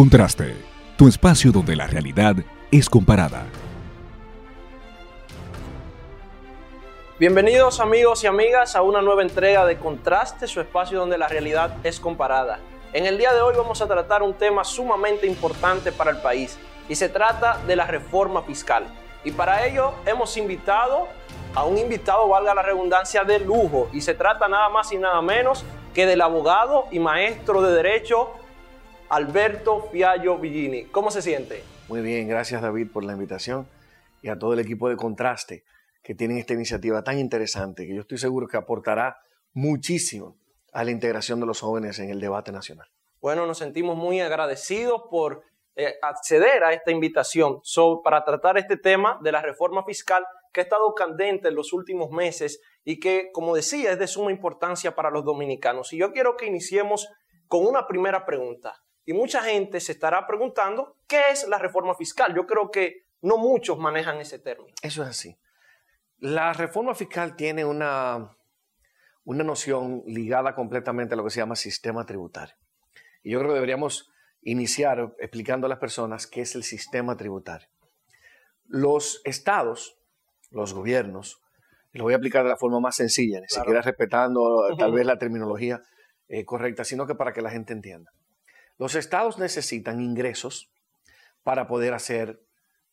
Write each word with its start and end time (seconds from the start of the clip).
Contraste, 0.00 0.56
tu 0.96 1.08
espacio 1.08 1.52
donde 1.52 1.76
la 1.76 1.86
realidad 1.86 2.34
es 2.70 2.88
comparada. 2.88 3.44
Bienvenidos 7.18 7.80
amigos 7.80 8.24
y 8.24 8.26
amigas 8.26 8.76
a 8.76 8.80
una 8.80 9.02
nueva 9.02 9.20
entrega 9.20 9.66
de 9.66 9.76
Contraste, 9.76 10.46
su 10.46 10.58
espacio 10.58 10.98
donde 10.98 11.18
la 11.18 11.28
realidad 11.28 11.76
es 11.84 12.00
comparada. 12.00 12.60
En 12.94 13.04
el 13.04 13.18
día 13.18 13.34
de 13.34 13.42
hoy 13.42 13.54
vamos 13.54 13.82
a 13.82 13.86
tratar 13.86 14.22
un 14.22 14.32
tema 14.32 14.64
sumamente 14.64 15.26
importante 15.26 15.92
para 15.92 16.12
el 16.12 16.16
país 16.22 16.58
y 16.88 16.94
se 16.94 17.10
trata 17.10 17.58
de 17.66 17.76
la 17.76 17.84
reforma 17.84 18.40
fiscal. 18.40 18.86
Y 19.22 19.32
para 19.32 19.66
ello 19.66 19.92
hemos 20.06 20.34
invitado 20.38 21.08
a 21.54 21.64
un 21.64 21.76
invitado, 21.76 22.26
valga 22.26 22.54
la 22.54 22.62
redundancia, 22.62 23.22
de 23.22 23.38
lujo. 23.40 23.90
Y 23.92 24.00
se 24.00 24.14
trata 24.14 24.48
nada 24.48 24.70
más 24.70 24.90
y 24.92 24.96
nada 24.96 25.20
menos 25.20 25.62
que 25.92 26.06
del 26.06 26.22
abogado 26.22 26.86
y 26.90 26.98
maestro 27.00 27.60
de 27.60 27.74
Derecho 27.74 28.39
Alberto 29.10 29.88
Fiallo 29.90 30.38
Villini. 30.38 30.84
¿Cómo 30.84 31.10
se 31.10 31.20
siente? 31.20 31.64
Muy 31.88 32.00
bien, 32.00 32.28
gracias 32.28 32.62
David 32.62 32.92
por 32.92 33.02
la 33.02 33.12
invitación 33.12 33.66
y 34.22 34.28
a 34.28 34.38
todo 34.38 34.52
el 34.52 34.60
equipo 34.60 34.88
de 34.88 34.96
Contraste 34.96 35.64
que 36.00 36.14
tienen 36.14 36.38
esta 36.38 36.54
iniciativa 36.54 37.02
tan 37.02 37.18
interesante 37.18 37.88
que 37.88 37.94
yo 37.94 38.02
estoy 38.02 38.18
seguro 38.18 38.46
que 38.46 38.56
aportará 38.56 39.16
muchísimo 39.52 40.38
a 40.72 40.84
la 40.84 40.92
integración 40.92 41.40
de 41.40 41.46
los 41.46 41.60
jóvenes 41.60 41.98
en 41.98 42.10
el 42.10 42.20
debate 42.20 42.52
nacional. 42.52 42.86
Bueno, 43.20 43.46
nos 43.46 43.58
sentimos 43.58 43.96
muy 43.96 44.20
agradecidos 44.20 45.02
por 45.10 45.42
eh, 45.74 45.94
acceder 46.02 46.62
a 46.62 46.72
esta 46.72 46.92
invitación 46.92 47.60
para 48.04 48.24
tratar 48.24 48.58
este 48.58 48.76
tema 48.76 49.18
de 49.22 49.32
la 49.32 49.42
reforma 49.42 49.84
fiscal 49.84 50.24
que 50.52 50.60
ha 50.60 50.64
estado 50.64 50.94
candente 50.94 51.48
en 51.48 51.56
los 51.56 51.72
últimos 51.72 52.10
meses 52.12 52.60
y 52.84 53.00
que, 53.00 53.30
como 53.32 53.56
decía, 53.56 53.90
es 53.90 53.98
de 53.98 54.06
suma 54.06 54.30
importancia 54.30 54.94
para 54.94 55.10
los 55.10 55.24
dominicanos. 55.24 55.92
Y 55.92 55.98
yo 55.98 56.12
quiero 56.12 56.36
que 56.36 56.46
iniciemos 56.46 57.08
con 57.48 57.66
una 57.66 57.88
primera 57.88 58.24
pregunta. 58.24 58.76
Y 59.04 59.12
mucha 59.12 59.42
gente 59.42 59.80
se 59.80 59.92
estará 59.92 60.26
preguntando, 60.26 60.96
¿qué 61.06 61.30
es 61.30 61.48
la 61.48 61.58
reforma 61.58 61.94
fiscal? 61.94 62.34
Yo 62.34 62.46
creo 62.46 62.70
que 62.70 63.06
no 63.22 63.38
muchos 63.38 63.78
manejan 63.78 64.18
ese 64.20 64.38
término. 64.38 64.74
Eso 64.82 65.02
es 65.02 65.08
así. 65.08 65.36
La 66.18 66.52
reforma 66.52 66.94
fiscal 66.94 67.34
tiene 67.34 67.64
una, 67.64 68.36
una 69.24 69.44
noción 69.44 70.02
ligada 70.06 70.54
completamente 70.54 71.14
a 71.14 71.16
lo 71.16 71.24
que 71.24 71.30
se 71.30 71.40
llama 71.40 71.56
sistema 71.56 72.04
tributario. 72.04 72.54
Y 73.22 73.32
yo 73.32 73.38
creo 73.38 73.50
que 73.50 73.54
deberíamos 73.54 74.10
iniciar 74.42 75.14
explicando 75.18 75.66
a 75.66 75.70
las 75.70 75.78
personas 75.78 76.26
qué 76.26 76.42
es 76.42 76.54
el 76.54 76.62
sistema 76.62 77.16
tributario. 77.16 77.68
Los 78.66 79.20
estados, 79.24 79.98
los 80.50 80.72
gobiernos, 80.72 81.40
lo 81.92 82.04
voy 82.04 82.14
a 82.14 82.16
aplicar 82.16 82.44
de 82.44 82.50
la 82.50 82.56
forma 82.56 82.80
más 82.80 82.96
sencilla, 82.96 83.40
ni 83.40 83.48
siquiera 83.48 83.82
respetando 83.82 84.76
tal 84.78 84.92
vez 84.92 85.04
la 85.04 85.18
terminología 85.18 85.82
eh, 86.28 86.44
correcta, 86.44 86.84
sino 86.84 87.06
que 87.06 87.14
para 87.14 87.32
que 87.32 87.42
la 87.42 87.50
gente 87.50 87.72
entienda. 87.72 88.12
Los 88.80 88.94
estados 88.94 89.38
necesitan 89.38 90.00
ingresos 90.00 90.72
para 91.42 91.68
poder 91.68 91.92
hacer 91.92 92.40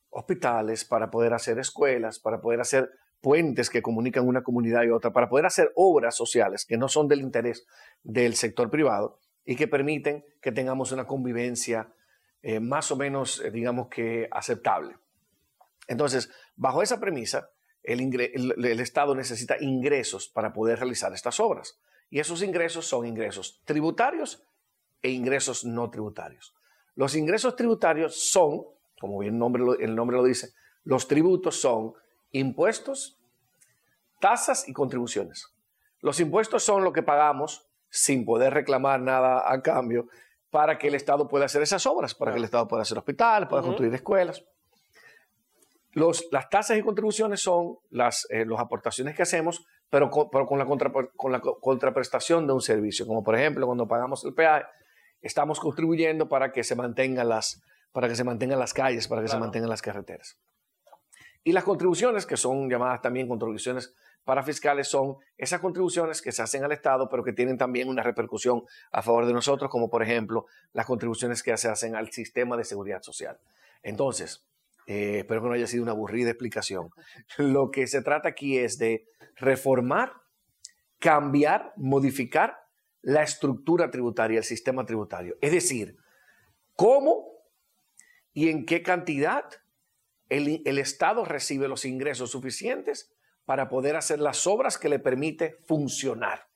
hospitales, 0.10 0.84
para 0.84 1.10
poder 1.10 1.34
hacer 1.34 1.60
escuelas, 1.60 2.20
para 2.20 2.42
poder 2.42 2.60
hacer 2.60 2.92
puentes 3.22 3.70
que 3.70 3.82
comunican 3.82 4.28
una 4.28 4.44
comunidad 4.44 4.84
y 4.84 4.90
otra, 4.90 5.14
para 5.14 5.30
poder 5.30 5.46
hacer 5.46 5.72
obras 5.76 6.14
sociales 6.14 6.66
que 6.66 6.76
no 6.76 6.90
son 6.90 7.08
del 7.08 7.22
interés 7.22 7.66
del 8.04 8.36
sector 8.36 8.70
privado 8.70 9.22
y 9.46 9.56
que 9.56 9.70
permiten 9.70 10.26
que 10.42 10.52
tengamos 10.52 10.92
una 10.92 11.08
convivencia 11.08 11.88
eh, 12.42 12.60
más 12.60 12.92
o 12.92 12.98
menos, 12.98 13.40
eh, 13.40 13.50
digamos 13.50 13.88
que, 13.88 14.28
aceptable. 14.30 14.98
Entonces, 15.88 16.30
bajo 16.58 16.84
esa 16.84 17.00
premisa, 17.00 17.50
el 17.82 18.82
Estado 18.82 19.16
necesita 19.16 19.56
ingresos 19.62 20.28
para 20.28 20.52
poder 20.52 20.80
realizar 20.80 21.14
estas 21.14 21.40
obras. 21.40 21.80
Y 22.10 22.20
esos 22.20 22.44
ingresos 22.44 22.86
son 22.86 23.06
ingresos 23.06 23.62
tributarios 23.64 24.44
e 25.08 25.12
ingresos 25.12 25.64
no 25.64 25.90
tributarios. 25.90 26.54
Los 26.96 27.16
ingresos 27.16 27.56
tributarios 27.56 28.30
son, 28.30 28.66
como 29.00 29.20
bien 29.20 29.36
el 29.36 29.40
nombre, 29.40 29.64
el 29.80 29.96
nombre 29.96 30.18
lo 30.18 30.24
dice, 30.24 30.50
los 30.84 31.08
tributos 31.08 31.62
son 31.62 31.94
impuestos, 32.32 33.18
tasas 34.20 34.68
y 34.68 34.74
contribuciones. 34.74 35.48
Los 36.02 36.20
impuestos 36.20 36.64
son 36.64 36.84
lo 36.84 36.92
que 36.92 37.04
pagamos 37.04 37.70
sin 37.90 38.26
poder 38.26 38.54
reclamar 38.54 39.00
nada 39.00 39.50
a 39.50 39.62
cambio 39.62 40.10
para 40.50 40.78
que 40.78 40.90
el 40.90 40.96
Estado 40.96 41.30
pueda 41.30 41.46
hacer 41.46 41.62
esas 41.62 41.86
obras, 41.86 42.14
para 42.14 42.34
que 42.34 42.40
el 42.40 42.44
Estado 42.44 42.68
pueda 42.68 42.82
hacer 42.82 42.98
hospitales, 42.98 43.48
pueda 43.48 43.64
construir 43.64 43.94
escuelas. 43.94 44.44
Los, 45.94 46.28
las 46.32 46.50
tasas 46.50 46.78
y 46.78 46.82
contribuciones 46.82 47.42
son 47.42 47.78
las, 47.92 48.28
eh, 48.30 48.46
las 48.46 48.60
aportaciones 48.60 49.16
que 49.16 49.24
hacemos, 49.24 49.66
pero, 49.90 50.10
con, 50.10 50.28
con, 50.30 50.60
la 50.60 50.66
con 50.66 51.32
la 51.32 51.40
contraprestación 51.40 52.46
de 52.46 52.54
un 52.54 52.62
servicio, 52.62 53.08
como 53.08 53.24
por 53.24 53.36
ejemplo 53.36 53.66
cuando 53.66 53.88
pagamos 53.88 54.26
el 54.26 54.34
peaje, 54.34 54.66
estamos 55.22 55.60
contribuyendo 55.60 56.30
para 56.30 56.52
que 56.52 56.64
se 56.64 56.76
mantengan 56.76 57.30
las, 57.30 57.62
para 57.92 58.08
que 58.08 58.16
se 58.16 58.24
mantengan 58.24 58.60
las 58.60 58.74
calles, 58.74 59.08
para 59.08 59.22
que 59.22 59.28
se 59.28 59.38
mantengan 59.38 59.70
las 59.70 59.82
carreteras. 59.82 60.38
Y 61.44 61.54
las 61.54 61.64
contribuciones, 61.64 62.26
que 62.26 62.36
son 62.36 62.70
llamadas 62.70 63.02
también 63.02 63.28
contribuciones 63.28 63.96
parafiscales, 64.26 64.90
son 64.90 65.16
esas 65.38 65.62
contribuciones 65.62 66.22
que 66.22 66.34
se 66.34 66.42
hacen 66.42 66.64
al 66.66 66.74
Estado, 66.74 67.08
pero 67.08 67.24
que 67.24 67.32
tienen 67.32 67.58
también 67.58 67.88
una 67.88 68.04
repercusión 68.04 68.64
a 68.92 69.02
favor 69.02 69.26
de 69.26 69.32
nosotros, 69.32 69.72
como 69.72 69.90
por 69.90 70.04
ejemplo 70.04 70.46
las 70.74 70.86
contribuciones 70.86 71.42
que 71.42 71.56
se 71.56 71.70
hacen 71.70 71.96
al 71.96 72.12
sistema 72.12 72.58
de 72.58 72.66
seguridad 72.66 73.02
social. 73.02 73.40
Entonces, 73.82 74.46
eh, 74.88 75.20
espero 75.20 75.42
que 75.42 75.48
no 75.48 75.54
haya 75.54 75.68
sido 75.68 75.84
una 75.84 75.94
aburrida 75.94 76.30
explicación. 76.30 76.90
Lo 77.38 77.72
que 77.72 77.88
se 77.88 78.02
trata 78.02 78.28
aquí 78.30 78.58
es 78.58 78.78
de 78.78 79.06
reformar, 79.36 80.12
cambiar, 81.00 81.74
modificar 81.78 82.67
la 83.02 83.24
estructura 83.24 83.90
tributaria, 83.90 84.40
el 84.40 84.44
sistema 84.44 84.86
tributario. 84.86 85.38
Es 85.42 85.52
decir, 85.52 85.98
cómo 86.76 87.44
y 88.34 88.50
en 88.50 88.66
qué 88.66 88.84
cantidad 88.84 89.46
el, 90.30 90.62
el, 90.66 90.78
Estado 90.78 91.24
recibe 91.26 91.68
los 91.68 91.86
ingresos 91.86 92.32
suficientes 92.32 93.12
para 93.46 93.70
poder 93.70 93.96
hacer 93.96 94.20
las 94.20 94.46
obras 94.46 94.78
que 94.78 94.90
le 94.90 95.00
permite 95.00 95.58
funcionar. 95.66 96.50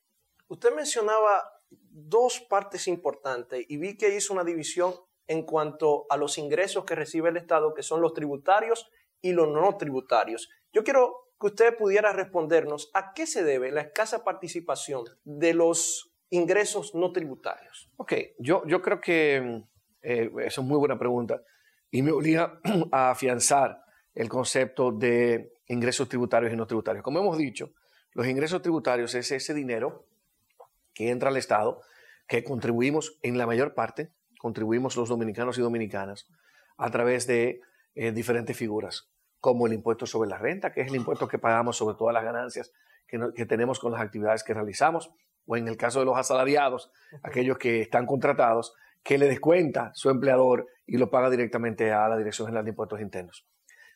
Usted 0.47 0.75
mencionaba 0.75 1.61
dos 1.69 2.41
partes 2.41 2.87
importantes 2.87 3.65
y 3.69 3.77
vi 3.77 3.97
que 3.97 4.13
hizo 4.15 4.33
una 4.33 4.43
división 4.43 4.93
en 5.27 5.43
cuanto 5.43 6.05
a 6.09 6.17
los 6.17 6.37
ingresos 6.37 6.83
que 6.83 6.95
recibe 6.95 7.29
el 7.29 7.37
Estado, 7.37 7.73
que 7.73 7.83
son 7.83 8.01
los 8.01 8.13
tributarios 8.13 8.91
y 9.21 9.31
los 9.31 9.47
no 9.47 9.77
tributarios. 9.77 10.49
Yo 10.73 10.83
quiero 10.83 11.29
que 11.39 11.47
usted 11.47 11.77
pudiera 11.77 12.11
respondernos 12.11 12.91
a 12.93 13.13
qué 13.13 13.25
se 13.25 13.43
debe 13.43 13.71
la 13.71 13.81
escasa 13.81 14.23
participación 14.23 15.05
de 15.23 15.53
los 15.53 16.10
ingresos 16.31 16.95
no 16.95 17.11
tributarios? 17.11 17.91
Ok, 17.97 18.13
yo, 18.39 18.65
yo 18.65 18.81
creo 18.81 18.99
que 18.99 19.63
eh, 20.01 20.31
esa 20.39 20.61
es 20.61 20.67
muy 20.67 20.77
buena 20.77 20.97
pregunta 20.97 21.41
y 21.91 22.01
me 22.01 22.11
obliga 22.11 22.59
a 22.91 23.11
afianzar 23.11 23.83
el 24.15 24.27
concepto 24.27 24.91
de 24.91 25.53
ingresos 25.67 26.09
tributarios 26.09 26.51
y 26.51 26.55
no 26.55 26.65
tributarios. 26.65 27.03
Como 27.03 27.19
hemos 27.19 27.37
dicho, 27.37 27.73
los 28.13 28.27
ingresos 28.27 28.61
tributarios 28.61 29.13
es 29.13 29.31
ese 29.31 29.53
dinero 29.53 30.07
que 30.93 31.09
entra 31.09 31.29
al 31.29 31.37
Estado, 31.37 31.81
que 32.27 32.43
contribuimos 32.43 33.19
en 33.21 33.37
la 33.37 33.45
mayor 33.45 33.73
parte, 33.73 34.11
contribuimos 34.39 34.95
los 34.95 35.09
dominicanos 35.09 35.57
y 35.57 35.61
dominicanas 35.61 36.27
a 36.77 36.89
través 36.89 37.27
de 37.27 37.61
eh, 37.95 38.11
diferentes 38.11 38.57
figuras, 38.57 39.09
como 39.39 39.67
el 39.67 39.73
impuesto 39.73 40.05
sobre 40.05 40.29
la 40.29 40.37
renta, 40.37 40.71
que 40.71 40.81
es 40.81 40.87
el 40.87 40.95
impuesto 40.95 41.27
que 41.27 41.39
pagamos 41.39 41.77
sobre 41.77 41.95
todas 41.97 42.13
las 42.13 42.23
ganancias 42.23 42.71
que 43.35 43.45
tenemos 43.45 43.77
con 43.79 43.91
las 43.91 43.99
actividades 43.99 44.41
que 44.41 44.53
realizamos, 44.53 45.11
o 45.45 45.57
en 45.57 45.67
el 45.67 45.77
caso 45.77 45.99
de 45.99 46.05
los 46.05 46.17
asalariados, 46.17 46.91
aquellos 47.23 47.57
que 47.57 47.81
están 47.81 48.05
contratados, 48.05 48.73
que 49.03 49.17
le 49.17 49.27
descuenta 49.27 49.91
su 49.93 50.09
empleador 50.09 50.67
y 50.85 50.97
lo 50.97 51.09
paga 51.09 51.29
directamente 51.29 51.91
a 51.91 52.07
la 52.07 52.17
Dirección 52.17 52.47
General 52.47 52.63
de 52.63 52.71
Impuestos 52.71 53.01
Internos. 53.01 53.47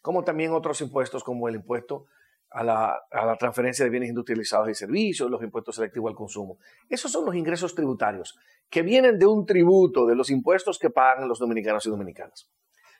Como 0.02 0.24
también 0.24 0.52
otros 0.52 0.82
impuestos 0.82 1.24
como 1.24 1.48
el 1.48 1.56
impuesto 1.56 2.06
a 2.52 2.64
la, 2.64 3.02
a 3.12 3.26
la, 3.26 3.36
transferencia 3.38 3.84
de 3.84 3.92
bienes 3.92 4.10
industrializados 4.10 4.70
y 4.70 4.76
servicios, 4.76 5.30
los 5.30 5.44
impuestos 5.44 5.76
selectivos 5.76 6.10
al 6.10 6.16
consumo. 6.16 6.58
Esos 6.90 7.12
son 7.12 7.26
los 7.26 7.36
ingresos 7.36 7.76
tributarios 7.76 8.38
que 8.70 8.82
vienen 8.82 9.20
de 9.20 9.26
un 9.26 9.46
tributo, 9.46 10.06
de 10.06 10.16
los 10.16 10.30
impuestos 10.30 10.80
que 10.80 10.90
pagan 10.90 11.28
los 11.28 11.40
dominicanos 11.40 11.86
y 11.86 11.90
dominicanas. 11.90 12.50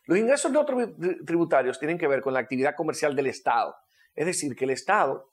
Los 0.06 0.20
ingresos 0.20 0.52
no 0.52 0.66
tributarios 0.66 1.80
tienen 1.80 1.98
que 1.98 2.08
ver 2.08 2.22
con 2.22 2.34
la 2.34 2.40
actividad 2.40 2.76
comercial 2.76 3.16
del 3.16 3.28
Estado. 3.28 3.76
Es 4.14 4.26
decir, 4.26 4.56
que 4.56 4.66
el 4.66 4.72
Estado 4.72 5.32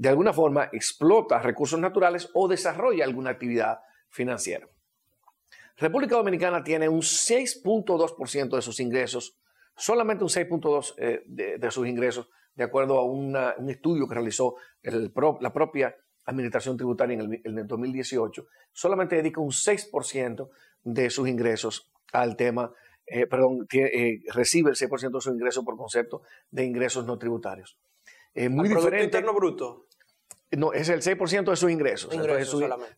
de 0.00 0.08
alguna 0.08 0.32
forma 0.32 0.70
explota 0.72 1.40
recursos 1.40 1.78
naturales 1.78 2.30
o 2.32 2.48
desarrolla 2.48 3.04
alguna 3.04 3.28
actividad 3.28 3.80
financiera. 4.08 4.66
República 5.76 6.16
Dominicana 6.16 6.64
tiene 6.64 6.88
un 6.88 7.02
6.2% 7.02 8.56
de 8.56 8.62
sus 8.62 8.80
ingresos, 8.80 9.36
solamente 9.76 10.24
un 10.24 10.30
6.2% 10.30 10.94
eh, 10.96 11.22
de, 11.26 11.70
sus 11.70 11.86
ingresos, 11.86 12.30
de 12.54 12.64
acuerdo 12.64 12.96
a 12.96 13.04
un 13.04 13.36
estudio 13.68 14.08
que 14.08 14.14
realizó 14.14 14.54
la 14.82 15.52
propia 15.52 15.94
Administración 16.24 16.78
Tributaria 16.78 17.18
en 17.18 17.58
el, 17.58 17.66
2018, 17.66 18.46
solamente 18.72 19.16
dedica 19.16 19.42
un 19.42 19.50
6% 19.50 20.48
de 20.82 21.10
sus 21.10 21.28
ingresos 21.28 21.92
al 22.14 22.36
tema, 22.36 22.72
eh, 23.04 23.26
perdón, 23.26 23.66
eh, 23.70 24.20
recibe 24.32 24.70
el 24.70 24.76
6% 24.76 25.18
de 25.18 25.20
sus 25.20 25.34
ingresos 25.34 25.62
por 25.62 25.76
concepto 25.76 26.22
de 26.50 26.64
ingresos 26.64 27.04
no 27.04 27.18
tributarios. 27.18 27.78
muy 28.34 28.66
diferente. 28.66 29.04
Interno 29.04 29.34
bruto. 29.34 29.89
No, 30.52 30.72
es 30.72 30.88
el 30.88 31.00
6% 31.00 31.50
de 31.50 31.56
sus 31.56 31.70
ingresos. 31.70 32.12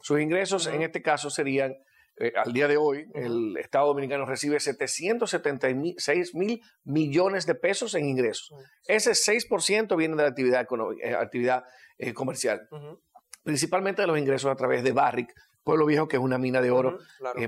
sus 0.01 0.21
ingresos 0.21 0.67
en 0.67 0.83
este 0.83 1.03
caso 1.03 1.29
serían 1.29 1.77
eh, 2.17 2.33
al 2.37 2.53
día 2.53 2.69
de 2.69 2.77
hoy, 2.77 3.09
el 3.15 3.57
Estado 3.57 3.87
Dominicano 3.87 4.27
recibe 4.27 4.61
776 4.61 6.35
mil 6.35 6.63
millones 6.85 7.47
de 7.47 7.55
pesos 7.55 7.95
en 7.95 8.07
ingresos. 8.07 8.53
Ese 8.87 9.13
6% 9.13 9.97
viene 9.97 10.17
de 10.17 10.23
la 10.23 10.29
actividad, 10.29 10.67
eh, 11.03 11.15
actividad 11.15 11.65
eh, 11.99 12.13
comercial, 12.13 12.69
principalmente 13.43 14.03
de 14.03 14.09
los 14.09 14.19
ingresos 14.19 14.51
a 14.51 14.57
través 14.57 14.85
de 14.85 14.93
Barrick, 14.93 15.35
Pueblo 15.65 15.87
Viejo, 15.87 16.07
que 16.07 16.17
es 16.17 16.23
una 16.23 16.39
mina 16.39 16.61
de 16.61 16.71
oro 16.71 16.99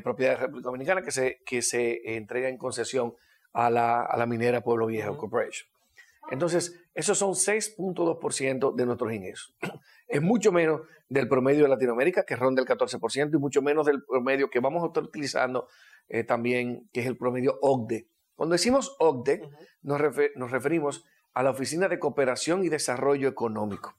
propiedad 0.00 0.32
de 0.32 0.36
la 0.36 0.42
República 0.46 0.68
Dominicana 0.68 1.02
que 1.02 1.10
se, 1.10 1.42
que 1.44 1.62
se 1.62 2.16
entrega 2.16 2.48
en 2.48 2.56
concesión 2.56 3.14
a 3.52 3.70
la, 3.70 4.02
a 4.02 4.16
la 4.16 4.26
minera 4.26 4.62
Pueblo 4.62 4.86
Viejo 4.86 5.16
Corporation. 5.18 5.68
Entonces, 6.30 6.80
esos 6.94 7.18
son 7.18 7.32
6.2% 7.32 8.74
de 8.74 8.86
nuestros 8.86 9.12
ingresos. 9.12 9.54
Es 10.06 10.20
mucho 10.20 10.52
menos 10.52 10.82
del 11.08 11.28
promedio 11.28 11.64
de 11.64 11.70
Latinoamérica, 11.70 12.24
que 12.24 12.36
ronda 12.36 12.62
el 12.62 12.68
14%, 12.68 13.34
y 13.34 13.38
mucho 13.38 13.62
menos 13.62 13.86
del 13.86 14.04
promedio 14.04 14.50
que 14.50 14.60
vamos 14.60 14.82
a 14.84 14.86
estar 14.86 15.02
utilizando 15.02 15.66
eh, 16.08 16.24
también, 16.24 16.88
que 16.92 17.00
es 17.00 17.06
el 17.06 17.16
promedio 17.16 17.58
OCDE. 17.62 18.06
Cuando 18.34 18.52
decimos 18.52 18.94
OCDE, 18.98 19.48
nos, 19.82 20.00
nos 20.36 20.50
referimos 20.50 21.04
a 21.32 21.42
la 21.42 21.50
Oficina 21.50 21.88
de 21.88 21.98
Cooperación 21.98 22.64
y 22.64 22.68
Desarrollo 22.68 23.28
Económico. 23.28 23.96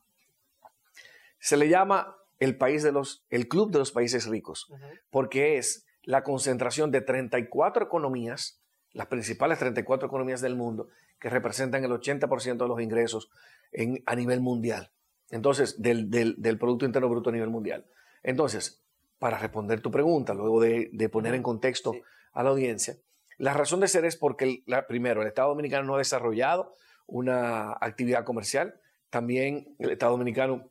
Se 1.39 1.57
le 1.57 1.69
llama 1.69 2.15
el, 2.39 2.57
país 2.57 2.83
de 2.83 2.91
los, 2.91 3.25
el 3.29 3.47
Club 3.47 3.71
de 3.71 3.79
los 3.79 3.91
Países 3.91 4.25
Ricos, 4.25 4.71
porque 5.09 5.57
es 5.57 5.85
la 6.03 6.23
concentración 6.23 6.91
de 6.91 7.01
34 7.01 7.85
economías, 7.85 8.61
las 8.91 9.07
principales 9.07 9.59
34 9.59 10.07
economías 10.07 10.41
del 10.41 10.55
mundo, 10.55 10.89
que 11.19 11.29
representan 11.29 11.83
el 11.83 11.91
80% 11.91 12.57
de 12.57 12.67
los 12.67 12.81
ingresos 12.81 13.29
en, 13.71 14.03
a 14.05 14.15
nivel 14.15 14.41
mundial. 14.41 14.91
Entonces, 15.29 15.81
del, 15.81 16.57
Producto 16.59 16.85
Interno 16.85 17.09
Bruto 17.09 17.29
a 17.29 17.33
nivel 17.33 17.49
mundial. 17.49 17.85
Entonces, 18.23 18.83
para 19.19 19.37
responder 19.37 19.81
tu 19.81 19.91
pregunta, 19.91 20.33
luego 20.33 20.61
de, 20.61 21.09
poner 21.11 21.33
en 21.33 21.43
contexto 21.43 21.93
a 22.33 22.43
la 22.43 22.49
audiencia, 22.49 22.97
la 23.37 23.53
razón 23.53 23.79
de 23.79 23.87
ser 23.87 24.05
es 24.05 24.15
porque, 24.15 24.63
primero, 24.87 25.21
el 25.21 25.27
Estado 25.27 25.49
Dominicano 25.49 25.85
no 25.85 25.95
ha 25.95 25.99
desarrollado 25.99 26.73
una 27.05 27.73
actividad 27.81 28.23
comercial. 28.23 28.79
También 29.09 29.75
el 29.79 29.91
Estado 29.91 30.13
Dominicano, 30.13 30.69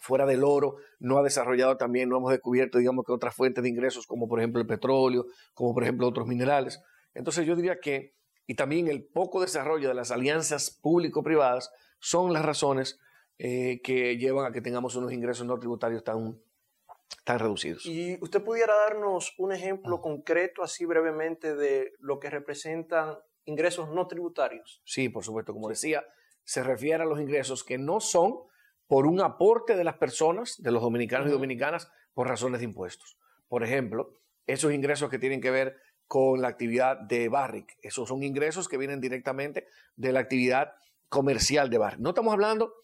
fuera 0.00 0.26
del 0.26 0.44
oro, 0.44 0.76
no 0.98 1.18
ha 1.18 1.22
desarrollado 1.22 1.76
también, 1.76 2.08
no 2.08 2.18
hemos 2.18 2.30
descubierto, 2.30 2.78
digamos, 2.78 3.06
que 3.06 3.12
otras 3.12 3.34
fuentes 3.34 3.62
de 3.62 3.70
ingresos, 3.70 4.06
como 4.06 4.28
por 4.28 4.38
ejemplo 4.38 4.60
el 4.60 4.66
petróleo, 4.66 5.26
como 5.54 5.72
por 5.72 5.82
ejemplo 5.82 6.06
otros 6.06 6.26
minerales. 6.26 6.82
Entonces, 7.14 7.46
yo 7.46 7.56
diría 7.56 7.80
que 7.80 8.17
y 8.48 8.54
también 8.54 8.88
el 8.88 9.04
poco 9.04 9.42
desarrollo 9.42 9.88
de 9.88 9.94
las 9.94 10.10
alianzas 10.10 10.70
público-privadas 10.70 11.70
son 12.00 12.32
las 12.32 12.42
razones 12.42 12.98
eh, 13.36 13.82
que 13.84 14.16
llevan 14.16 14.46
a 14.46 14.52
que 14.52 14.62
tengamos 14.62 14.96
unos 14.96 15.12
ingresos 15.12 15.46
no 15.46 15.58
tributarios 15.58 16.02
tan, 16.02 16.40
tan 17.24 17.38
reducidos. 17.38 17.84
¿Y 17.84 18.16
usted 18.22 18.42
pudiera 18.42 18.74
darnos 18.74 19.34
un 19.36 19.52
ejemplo 19.52 19.96
ah. 19.96 20.00
concreto, 20.00 20.62
así 20.62 20.86
brevemente, 20.86 21.54
de 21.54 21.92
lo 21.98 22.18
que 22.18 22.30
representan 22.30 23.18
ingresos 23.44 23.90
no 23.90 24.06
tributarios? 24.06 24.80
Sí, 24.82 25.10
por 25.10 25.24
supuesto. 25.24 25.52
Como 25.52 25.68
decía, 25.68 26.06
se 26.42 26.62
refiere 26.62 27.02
a 27.02 27.06
los 27.06 27.20
ingresos 27.20 27.64
que 27.64 27.76
no 27.76 28.00
son 28.00 28.38
por 28.86 29.06
un 29.06 29.20
aporte 29.20 29.76
de 29.76 29.84
las 29.84 29.98
personas, 29.98 30.56
de 30.62 30.70
los 30.70 30.80
dominicanos 30.80 31.28
y 31.28 31.32
dominicanas, 31.32 31.92
por 32.14 32.28
razones 32.28 32.60
de 32.60 32.64
impuestos. 32.64 33.18
Por 33.46 33.62
ejemplo, 33.62 34.14
esos 34.46 34.72
ingresos 34.72 35.10
que 35.10 35.18
tienen 35.18 35.42
que 35.42 35.50
ver 35.50 35.76
con 36.08 36.40
la 36.40 36.48
actividad 36.48 36.98
de 36.98 37.28
Barrick. 37.28 37.76
Esos 37.82 38.08
son 38.08 38.22
ingresos 38.22 38.66
que 38.66 38.78
vienen 38.78 39.00
directamente 39.00 39.68
de 39.94 40.10
la 40.10 40.20
actividad 40.20 40.72
comercial 41.08 41.70
de 41.70 41.78
Barrick. 41.78 42.00
No 42.00 42.08
estamos 42.10 42.32
hablando 42.32 42.74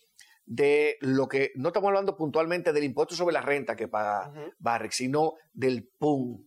de 0.44 0.98
lo 1.00 1.26
que, 1.26 1.52
no 1.56 1.68
estamos 1.68 1.88
hablando 1.88 2.16
puntualmente 2.16 2.74
del 2.74 2.84
impuesto 2.84 3.14
sobre 3.14 3.32
la 3.32 3.40
renta 3.40 3.76
que 3.76 3.88
paga 3.88 4.32
Barrick, 4.58 4.92
sino 4.92 5.34
del 5.54 5.88
PUM, 5.98 6.44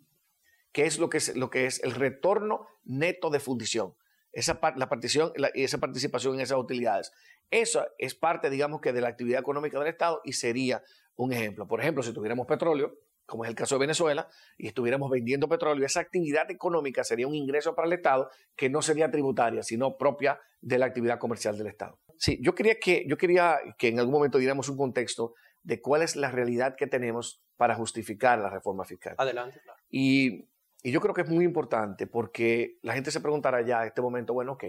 que 0.71 0.85
es 0.85 0.99
lo 0.99 1.09
que 1.09 1.17
es, 1.17 1.35
lo 1.35 1.49
que 1.49 1.65
es 1.65 1.83
el 1.83 1.91
retorno 1.91 2.67
neto 2.83 3.31
de 3.31 3.39
fundición. 3.39 3.95
Esa, 4.31 4.59
la 4.75 4.87
partición, 4.87 5.33
esa 5.55 5.79
participación 5.79 6.35
en 6.35 6.41
esas 6.41 6.59
utilidades. 6.59 7.11
Eso 7.49 7.87
es 7.97 8.13
parte, 8.13 8.51
digamos 8.51 8.81
que, 8.81 8.93
de 8.93 9.01
la 9.01 9.07
actividad 9.07 9.39
económica 9.39 9.79
del 9.79 9.87
Estado 9.87 10.21
y 10.23 10.33
sería 10.33 10.83
un 11.15 11.33
ejemplo. 11.33 11.67
Por 11.67 11.81
ejemplo, 11.81 12.03
si 12.03 12.13
tuviéramos 12.13 12.45
petróleo, 12.45 12.93
como 13.27 13.43
es 13.43 13.49
el 13.49 13.55
caso 13.55 13.75
de 13.75 13.79
Venezuela, 13.79 14.27
y 14.57 14.67
estuviéramos 14.67 15.11
vendiendo 15.11 15.47
petróleo, 15.47 15.85
esa 15.85 15.99
actividad 15.99 16.49
económica 16.49 17.03
sería 17.03 17.27
un 17.27 17.35
ingreso 17.35 17.75
para 17.75 17.87
el 17.87 17.93
Estado 17.93 18.31
que 18.55 18.69
no 18.69 18.81
sería 18.81 19.11
tributaria, 19.11 19.61
sino 19.61 19.97
propia 19.97 20.39
de 20.61 20.79
la 20.79 20.87
actividad 20.87 21.19
comercial 21.19 21.57
del 21.57 21.67
Estado. 21.67 21.99
Sí, 22.17 22.39
yo 22.41 22.55
quería 22.55 22.79
que, 22.79 23.05
yo 23.07 23.17
quería 23.17 23.59
que 23.77 23.89
en 23.89 23.99
algún 23.99 24.13
momento 24.13 24.39
diéramos 24.39 24.69
un 24.69 24.77
contexto 24.77 25.35
de 25.61 25.81
cuál 25.81 26.01
es 26.01 26.15
la 26.15 26.31
realidad 26.31 26.75
que 26.75 26.87
tenemos 26.87 27.43
para 27.57 27.75
justificar 27.75 28.39
la 28.39 28.49
reforma 28.49 28.85
fiscal. 28.85 29.15
Adelante, 29.17 29.59
claro. 29.61 29.79
Y, 29.89 30.47
yo 30.83 31.01
creo 31.01 31.13
que 31.13 31.21
es 31.21 31.29
muy 31.29 31.43
importante 31.43 32.07
porque 32.07 32.77
la 32.81 32.93
gente 32.93 33.11
se 33.11 33.19
preguntará 33.19 33.61
ya 33.61 33.81
en 33.81 33.87
este 33.87 34.01
momento, 34.01 34.33
bueno, 34.33 34.53
ok, 34.53 34.63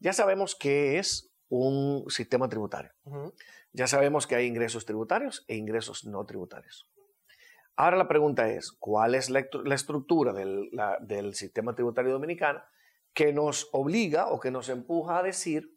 ya 0.00 0.12
sabemos 0.12 0.54
qué 0.54 0.98
es 0.98 1.32
un 1.48 2.04
sistema 2.10 2.46
tributario. 2.48 2.90
Ya 3.72 3.86
sabemos 3.86 4.26
que 4.26 4.34
hay 4.34 4.46
ingresos 4.46 4.84
tributarios 4.84 5.44
e 5.48 5.56
ingresos 5.56 6.04
no 6.04 6.26
tributarios. 6.26 6.91
Ahora 7.82 7.96
la 7.96 8.06
pregunta 8.06 8.48
es, 8.48 8.70
¿cuál 8.70 9.16
es 9.16 9.28
la, 9.28 9.40
estructura 9.74 10.32
del, 10.32 11.34
sistema 11.34 11.74
tributario 11.74 12.12
dominicano 12.12 12.62
que 13.12 13.32
nos 13.32 13.70
obliga 13.72 14.28
o 14.28 14.38
que 14.38 14.52
nos 14.52 14.68
empuja 14.68 15.18
a 15.18 15.22
decir 15.24 15.76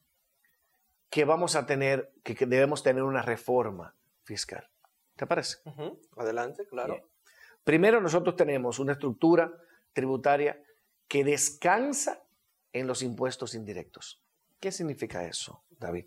que 1.10 1.26
vamos 1.26 1.56
a 1.56 1.66
tener, 1.66 2.14
que, 2.24 2.36
debemos 2.46 2.84
tener 2.84 3.02
una 3.02 3.24
reforma 3.24 3.96
fiscal? 4.24 4.70
¿Te 5.16 5.26
parece? 5.26 5.58
Adelante, 6.16 6.68
claro. 6.68 7.10
Primero, 7.64 8.00
nosotros 8.00 8.36
tenemos 8.36 8.78
una 8.78 8.92
estructura 8.92 9.52
tributaria 9.92 10.62
que 11.08 11.24
descansa 11.24 12.22
en 12.72 12.86
los 12.86 13.02
impuestos 13.02 13.56
indirectos. 13.56 14.22
¿Qué 14.60 14.72
significa 14.72 15.26
eso, 15.26 15.64
David? 15.72 16.06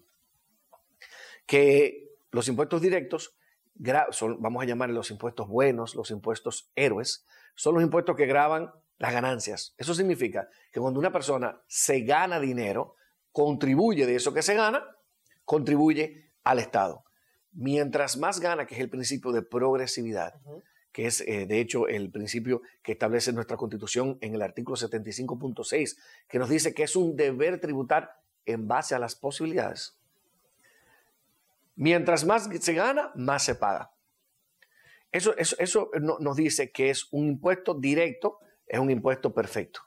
Que 1.45 2.15
los 2.31 2.47
impuestos 2.47 2.81
directos 2.81 3.35
vamos 3.78 4.62
a 4.62 4.66
llamar 4.66 4.90
los 4.90 5.10
impuestos 5.10 5.48
buenos, 5.48 5.94
los 5.94 6.10
impuestos 6.10 6.70
héroes, 6.75 7.25
son 7.54 7.75
los 7.75 7.82
impuestos 7.82 8.16
que 8.16 8.26
graban 8.26 8.72
las 8.98 9.12
ganancias. 9.12 9.75
Eso 9.78 9.94
significa 9.94 10.48
que 10.72 10.80
cuando 10.80 11.00
una 11.00 11.12
persona 11.12 11.60
se 11.66 12.00
gana 12.00 12.40
dinero, 12.40 12.94
contribuye 13.32 14.06
de 14.06 14.16
eso 14.16 14.34
que 14.34 14.42
se 14.42 14.54
gana, 14.54 14.84
contribuye 15.44 16.32
al 16.44 16.58
Estado. 16.58 17.04
Mientras 17.52 18.16
más 18.16 18.40
gana, 18.40 18.66
que 18.66 18.75
es 18.75 18.80
el 18.80 18.90
principio 18.90 19.32
de 19.32 19.42
progresividad, 19.42 20.34
que 20.92 21.06
es 21.06 21.20
eh, 21.22 21.46
de 21.46 21.60
hecho 21.60 21.86
el 21.88 22.10
principio 22.10 22.62
que 22.82 22.92
establece 22.92 23.32
nuestra 23.32 23.56
constitución 23.56 24.19
en 24.20 24.34
el 24.34 24.42
artículo 24.42 24.76
75.6, 24.76 25.97
que 26.28 26.38
nos 26.38 26.49
dice 26.49 26.75
que 26.75 26.82
es 26.82 26.97
un 26.97 27.16
deber 27.16 27.61
tributar 27.61 28.20
en 28.47 28.66
base 28.66 28.94
a 28.94 28.99
las 28.99 29.14
posibilidades. 29.14 29.98
Mientras 31.78 32.25
más 32.25 32.49
se 32.61 32.75
gana, 32.75 33.12
más 33.14 33.44
se 33.44 33.54
paga. 33.54 33.92
Eso, 35.12 35.32
eso, 35.37 35.90
nos 35.94 36.37
dice 36.37 36.73
que 36.73 36.90
es 36.90 37.06
un 37.12 37.28
impuesto 37.28 37.73
directo, 37.73 38.40
es 38.66 38.80
un 38.80 38.90
impuesto 38.90 39.32
perfecto. 39.32 39.80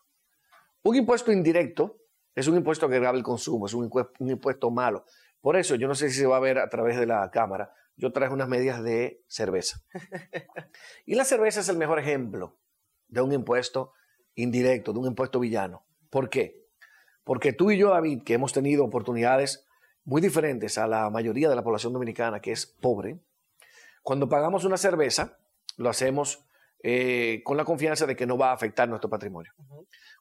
Un 0.83 0.95
impuesto 0.95 1.33
indirecto 1.33 1.99
es 2.33 2.47
un 2.47 2.55
impuesto 2.55 2.87
que 2.87 2.97
graba 2.97 3.17
el 3.17 3.25
consumo, 3.25 3.65
es 3.65 3.73
un 3.73 3.91
impuesto, 4.19 4.71
malo. 4.71 5.03
Por 5.41 5.57
eso, 5.57 5.75
yo 5.75 5.89
no 5.89 5.93
sé 5.93 6.09
si 6.09 6.19
se 6.19 6.25
va 6.25 6.37
a 6.37 6.39
ver 6.39 6.59
a 6.59 6.69
través 6.69 6.97
de 6.97 7.05
la 7.05 7.29
cámara, 7.29 7.73
yo 7.97 8.13
traje 8.13 8.33
unas 8.33 8.47
medias 8.47 8.81
de 8.81 9.21
cerveza. 9.27 9.81
y 11.05 11.15
la 11.15 11.25
cerveza 11.25 11.59
es 11.59 11.67
el 11.67 11.75
mejor 11.75 11.99
ejemplo 11.99 12.57
de 13.09 13.19
un 13.19 13.33
impuesto 13.33 13.91
indirecto, 14.35 14.93
de 14.93 14.99
un 14.99 15.07
impuesto 15.07 15.41
villano. 15.41 15.85
¿Por 16.09 16.29
qué? 16.29 16.69
Porque 17.25 17.51
tú 17.51 17.69
y 17.69 17.77
yo, 17.77 17.89
David, 17.89 18.23
que 18.23 18.35
hemos 18.35 18.53
tenido 18.53 18.85
oportunidades 18.85 19.67
muy 20.03 20.21
diferentes 20.21 20.77
a 20.77 20.87
la 20.87 21.09
mayoría 21.09 21.49
de 21.49 21.55
la 21.55 21.63
población 21.63 21.93
dominicana 21.93 22.39
que 22.39 22.51
es 22.51 22.65
pobre, 22.65 23.19
cuando 24.03 24.27
pagamos 24.27 24.65
una 24.65 24.77
cerveza, 24.77 25.37
lo 25.77 25.89
hacemos 25.89 26.43
eh, 26.83 27.41
con 27.43 27.57
la 27.57 27.65
confianza 27.65 28.07
de 28.07 28.15
que 28.15 28.25
no 28.25 28.37
va 28.37 28.49
a 28.49 28.53
afectar 28.53 28.89
nuestro 28.89 29.09
patrimonio. 29.09 29.53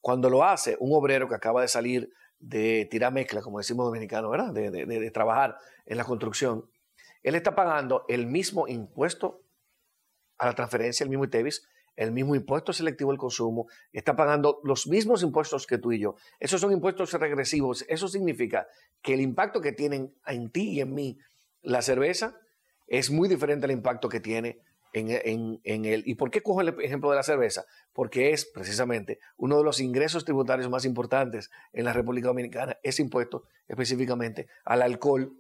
Cuando 0.01 0.29
lo 0.29 0.45
hace 0.45 0.77
un 0.81 0.95
obrero 0.95 1.29
que 1.29 1.35
acaba 1.35 1.63
de 1.63 1.69
salir 1.69 2.13
de 2.39 2.87
tirar 2.91 3.13
mezcla, 3.13 3.43
como 3.43 3.59
decimos 3.59 3.87
dominicano, 3.87 4.31
¿verdad? 4.31 4.53
De, 4.53 5.11
trabajar 5.11 5.57
en 5.87 5.97
la 5.97 6.05
construcción, 6.05 6.69
él 7.23 7.35
está 7.35 7.55
pagando 7.55 8.05
el 8.09 8.27
mismo 8.27 8.69
impuesto 8.69 9.43
a 10.39 10.47
la 10.47 10.55
transferencia, 10.55 11.05
el 11.05 11.11
mismo 11.11 11.25
ITEVIS, 11.25 11.67
el 12.01 12.13
mismo 12.13 12.35
impuesto 12.35 12.73
selectivo 12.73 13.11
al 13.11 13.19
consumo, 13.19 13.67
está 13.93 14.17
pagando 14.17 14.61
los 14.65 14.87
mismos 14.87 15.23
impuestos 15.23 15.67
que 15.67 15.77
tú 15.77 15.93
y 15.93 16.01
yo. 16.01 16.17
Esos 16.39 16.59
son 16.59 16.73
impuestos 16.73 17.13
regresivos. 17.13 17.85
Eso 17.89 18.09
significa 18.09 18.67
que 19.03 19.13
el 19.13 19.21
impacto 19.21 19.61
que 19.61 19.73
tienen 19.73 20.15
en 20.27 20.51
ti 20.51 20.71
y 20.71 20.81
en 20.81 20.95
mí 20.95 21.19
la 21.61 21.83
cerveza 21.83 22.39
es 22.87 23.11
muy 23.11 23.29
diferente 23.29 23.67
al 23.67 23.73
impacto 23.73 24.09
que 24.09 24.19
tiene 24.19 24.63
en, 24.95 25.61
en, 25.63 25.85
él. 25.85 26.03
¿Y 26.07 26.15
por 26.15 26.31
qué 26.31 26.41
cojo 26.41 26.63
el 26.63 26.75
ejemplo 26.81 27.11
de 27.11 27.17
la 27.17 27.23
cerveza? 27.23 27.67
Porque 27.93 28.33
es 28.33 28.47
precisamente 28.47 29.19
uno 29.37 29.59
de 29.59 29.65
los 29.65 29.79
ingresos 29.79 30.25
tributarios 30.25 30.71
más 30.71 30.87
importantes 30.87 31.51
en 31.75 31.85
la 31.85 31.93
República 31.93 32.29
Dominicana, 32.29 32.79
ese 32.83 33.03
impuesto 33.03 33.45
específicamente 33.69 34.49
al 34.65 34.81
alcohol 34.81 35.37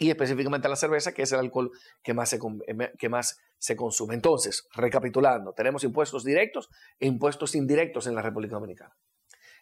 y 0.00 0.08
específicamente 0.08 0.66
la 0.66 0.76
cerveza, 0.76 1.12
que 1.12 1.22
es 1.22 1.32
el 1.32 1.40
alcohol 1.40 1.70
que 2.02 2.14
más, 2.14 2.30
se, 2.30 2.38
eh, 2.66 2.92
que 2.98 3.08
más 3.10 3.38
se 3.58 3.76
consume. 3.76 4.14
Entonces, 4.14 4.66
recapitulando, 4.72 5.52
tenemos 5.52 5.84
impuestos 5.84 6.24
directos 6.24 6.70
e 6.98 7.06
impuestos 7.06 7.54
indirectos 7.54 8.06
en 8.06 8.14
la 8.14 8.22
República 8.22 8.54
Dominicana. 8.54 8.96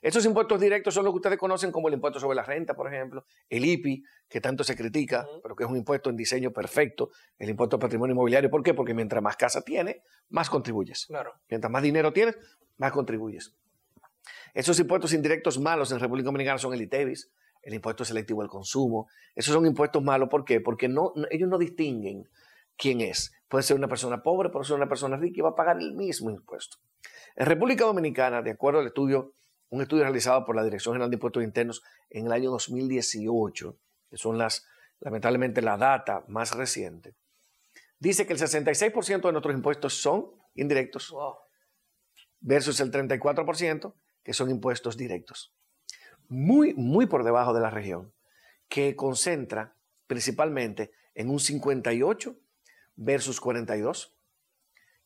Estos 0.00 0.24
impuestos 0.26 0.60
directos 0.60 0.94
son 0.94 1.04
los 1.04 1.12
que 1.12 1.16
ustedes 1.16 1.38
conocen 1.38 1.72
como 1.72 1.88
el 1.88 1.94
impuesto 1.94 2.20
sobre 2.20 2.36
la 2.36 2.44
renta, 2.44 2.74
por 2.74 2.86
ejemplo, 2.86 3.24
el 3.50 3.64
IPI, 3.64 4.04
que 4.28 4.40
tanto 4.40 4.62
se 4.62 4.76
critica, 4.76 5.26
pero 5.42 5.56
que 5.56 5.64
es 5.64 5.70
un 5.70 5.76
impuesto 5.76 6.08
en 6.08 6.16
diseño 6.16 6.52
perfecto, 6.52 7.10
el 7.36 7.50
impuesto 7.50 7.74
al 7.74 7.80
patrimonio 7.80 8.12
inmobiliario. 8.12 8.48
¿Por 8.48 8.62
qué? 8.62 8.74
Porque 8.74 8.94
mientras 8.94 9.20
más 9.20 9.36
casa 9.36 9.62
tienes, 9.62 9.96
más 10.28 10.48
contribuyes. 10.48 11.06
Claro. 11.06 11.34
Mientras 11.50 11.68
más 11.68 11.82
dinero 11.82 12.12
tienes, 12.12 12.38
más 12.76 12.92
contribuyes. 12.92 13.56
Esos 14.54 14.78
impuestos 14.78 15.12
indirectos 15.14 15.58
malos 15.58 15.90
en 15.90 15.98
República 15.98 16.26
Dominicana 16.26 16.58
son 16.58 16.74
el 16.74 16.82
ITEVIS, 16.82 17.28
el 17.68 17.74
impuesto 17.74 18.02
selectivo 18.02 18.40
al 18.40 18.48
consumo. 18.48 19.08
Esos 19.34 19.52
son 19.52 19.66
impuestos 19.66 20.02
malos, 20.02 20.30
¿por 20.30 20.42
qué? 20.42 20.58
Porque 20.58 20.88
no, 20.88 21.12
ellos 21.30 21.50
no 21.50 21.58
distinguen 21.58 22.26
quién 22.78 23.02
es. 23.02 23.34
Puede 23.46 23.62
ser 23.62 23.76
una 23.76 23.88
persona 23.88 24.22
pobre, 24.22 24.48
puede 24.48 24.64
ser 24.64 24.76
una 24.76 24.88
persona 24.88 25.18
rica 25.18 25.34
y 25.38 25.42
va 25.42 25.50
a 25.50 25.54
pagar 25.54 25.76
el 25.78 25.92
mismo 25.92 26.30
impuesto. 26.30 26.78
En 27.36 27.44
República 27.44 27.84
Dominicana, 27.84 28.40
de 28.40 28.52
acuerdo 28.52 28.80
al 28.80 28.86
estudio, 28.86 29.34
un 29.68 29.82
estudio 29.82 30.04
realizado 30.04 30.46
por 30.46 30.56
la 30.56 30.64
Dirección 30.64 30.94
General 30.94 31.10
de 31.10 31.16
Impuestos 31.16 31.44
Internos 31.44 31.82
en 32.08 32.24
el 32.24 32.32
año 32.32 32.50
2018, 32.50 33.76
que 34.08 34.16
son 34.16 34.38
las, 34.38 34.66
lamentablemente, 35.00 35.60
la 35.60 35.76
data 35.76 36.24
más 36.26 36.56
reciente, 36.56 37.16
dice 37.98 38.26
que 38.26 38.32
el 38.32 38.38
66% 38.38 39.20
de 39.20 39.32
nuestros 39.32 39.54
impuestos 39.54 40.00
son 40.00 40.30
indirectos 40.54 41.14
versus 42.40 42.80
el 42.80 42.90
34% 42.90 43.92
que 44.22 44.32
son 44.32 44.50
impuestos 44.50 44.96
directos 44.96 45.52
muy, 46.28 46.74
muy 46.74 47.06
por 47.06 47.24
debajo 47.24 47.52
de 47.52 47.60
la 47.60 47.70
región, 47.70 48.12
que 48.68 48.94
concentra 48.96 49.74
principalmente 50.06 50.92
en 51.14 51.30
un 51.30 51.40
58 51.40 52.36
versus 52.96 53.40
42 53.40 54.14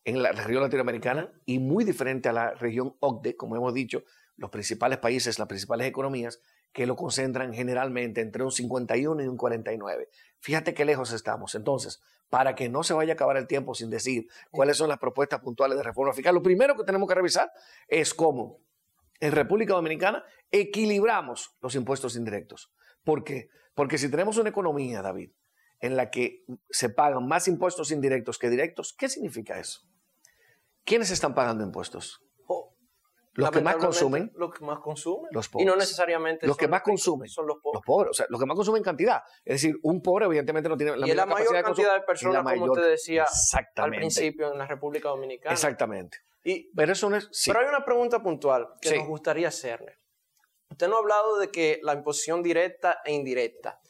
en 0.05 0.23
la 0.23 0.33
región 0.33 0.63
latinoamericana 0.63 1.33
y 1.47 1.59
muy 1.59 1.85
diferente 1.85 2.29
a 2.29 2.33
la 2.33 2.55
región 2.55 2.97
OCDE, 3.01 3.37
como 3.37 3.57
hemos 3.57 3.73
dicho, 3.73 4.05
los 4.37 4.51
principales 4.51 4.99
países, 4.99 5.39
las 5.39 5.49
principales 5.49 5.87
economías, 5.87 6.41
que 6.73 6.87
lo 6.87 6.97
concentran 6.97 7.53
generalmente 7.53 8.21
entre 8.21 8.43
un 8.43 8.51
51 8.51 9.23
y 9.23 9.29
un 9.29 9.37
49. 9.37 10.09
Fíjate 10.41 10.75
qué 10.75 10.85
lejos 10.85 11.13
estamos. 11.13 11.55
Entonces, 11.55 12.03
para 12.31 12.55
que 12.55 12.69
no 12.69 12.83
se 12.83 12.95
vaya 12.95 13.13
a 13.13 13.15
acabar 13.15 13.37
el 13.37 13.47
tiempo 13.47 13.75
sin 13.75 13.91
decir 13.91 14.27
cuáles 14.51 14.79
son 14.79 14.89
las 14.89 14.99
propuestas 14.99 15.41
puntuales 15.41 15.77
de 15.77 15.85
reforma 15.85 16.15
fiscal, 16.15 16.35
lo 16.35 16.43
primero 16.43 16.77
que 16.77 16.85
tenemos 16.85 17.09
que 17.09 17.15
revisar 17.15 17.53
es 17.89 18.15
cómo 18.15 18.59
en 19.23 19.31
República 19.31 19.75
Dominicana 19.75 20.25
equilibramos 20.51 21.57
los 21.61 21.77
impuestos 21.77 22.17
indirectos. 22.17 22.73
¿Por 23.05 23.23
qué? 23.23 23.49
Porque 23.75 23.97
si 23.97 24.11
tenemos 24.11 24.37
una 24.37 24.51
economía, 24.51 25.01
David, 25.01 25.31
en 25.79 25.97
la 25.97 26.11
que 26.11 26.43
se 26.71 26.91
pagan 26.91 27.27
más 27.29 27.47
impuestos 27.47 27.93
indirectos 27.93 28.37
que 28.37 28.51
directos, 28.51 28.95
¿qué 28.99 29.09
significa 29.09 29.61
eso? 29.61 29.81
¿Quiénes 30.85 31.13
están 31.13 31.35
pagando 31.35 31.65
impuestos? 31.65 32.21
Los 33.35 33.51
que 33.51 33.63
más 33.63 33.77
consumen. 33.77 34.31
Los 34.35 34.53
que 34.53 34.65
más 34.65 34.81
consumen. 34.81 35.31
Los 35.33 35.49
pobres. 35.49 35.65
Y 35.65 35.71
no 35.71 35.77
necesariamente. 35.77 36.47
Los 36.47 36.57
que 36.57 36.69
más 36.69 36.83
consumen. 36.83 37.29
Son 37.29 37.47
los 37.47 37.59
pobres. 37.63 37.77
Los 37.77 37.85
pobres. 37.87 38.11
O 38.11 38.13
sea, 38.13 38.27
los 38.29 38.39
que 38.39 38.45
más 38.45 38.57
consumen 38.57 38.81
en 38.81 38.85
cantidad. 38.85 39.23
Es 39.45 39.63
decir, 39.63 39.77
un 39.85 40.03
pobre, 40.03 40.27
evidentemente, 40.27 40.69
no 40.69 40.77
tiene 40.77 40.97
la, 40.97 41.09
y 41.09 41.15
la 41.15 41.25
mayor 41.25 41.63
cantidad 41.63 41.95
de 41.95 42.03
personas, 42.03 42.45
como 42.45 42.73
te 42.73 42.83
decía 42.83 43.25
al 43.77 43.91
principio, 43.91 44.53
en 44.53 44.59
la 44.59 44.67
República 44.67 45.09
Dominicana. 45.09 45.55
Exactamente 45.55 46.19
pero 46.75 46.93
eso 46.93 47.09
no 47.09 47.17
es. 47.17 47.29
Pero 47.47 47.61
hay 47.61 47.67
una 47.67 47.85
pregunta 47.85 48.23
puntual 48.23 48.69
que 48.81 48.97
nos 48.97 49.07
gustaría 49.07 49.49
hacerle. 49.49 49.99
Usted 50.71 50.89
no 50.89 50.97
ha 50.97 51.01
hablado 51.01 51.39
de 51.39 51.51
que 51.51 51.81
la 51.83 51.93
imposición 51.93 52.43
directa 52.43 53.01
e 53.05 53.13
indirecta. 53.13 53.81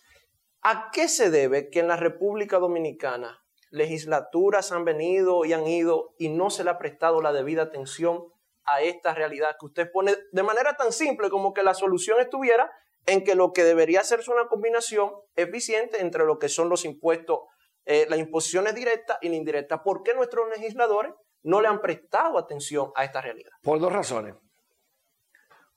¿A 0.63 0.91
qué 0.93 1.09
se 1.09 1.31
debe 1.31 1.71
que 1.71 1.81
en 1.81 1.89
la 1.89 1.97
República 1.97 2.59
Dominicana 2.59 3.43
legislaturas 3.71 4.71
han 4.71 4.85
venido 4.85 5.45
y 5.45 5.53
han 5.55 5.67
ido 5.67 6.15
y 6.19 6.29
no 6.29 6.51
se 6.51 6.63
le 6.63 6.71
ha 6.71 6.79
prestado 6.79 7.23
la 7.23 7.33
debida 7.33 7.63
atención 7.63 8.33
a 8.65 8.83
esta 8.83 9.15
realidad 9.15 9.57
que 9.59 9.67
usted 9.67 9.91
pone 9.91 10.15
de 10.31 10.43
manera 10.43 10.77
tan 10.77 10.93
simple 10.93 11.31
como 11.31 11.53
que 11.53 11.63
la 11.63 11.75
solución 11.75 12.21
estuviera 12.21 12.71
en 13.07 13.25
que 13.25 13.35
lo 13.35 13.53
que 13.53 13.65
debería 13.65 14.01
hacerse 14.01 14.31
una 14.31 14.47
combinación 14.47 15.11
eficiente 15.35 16.01
entre 16.01 16.25
lo 16.25 16.39
que 16.39 16.49
son 16.49 16.69
los 16.69 16.85
impuestos, 16.85 17.41
eh, 17.85 18.07
las 18.09 18.19
imposiciones 18.19 18.75
directas 18.75 19.19
y 19.23 19.29
la 19.29 19.37
indirecta? 19.37 19.83
¿Por 19.83 20.03
qué 20.03 20.15
nuestros 20.15 20.49
legisladores 20.51 21.13
no 21.43 21.61
le 21.61 21.69
han 21.69 21.81
prestado 21.81 22.39
atención 22.39 22.93
a 22.95 23.05
esta 23.05 23.21
realidad. 23.21 23.53
Por 23.63 23.81
dos 23.81 23.93
razones. 23.93 24.35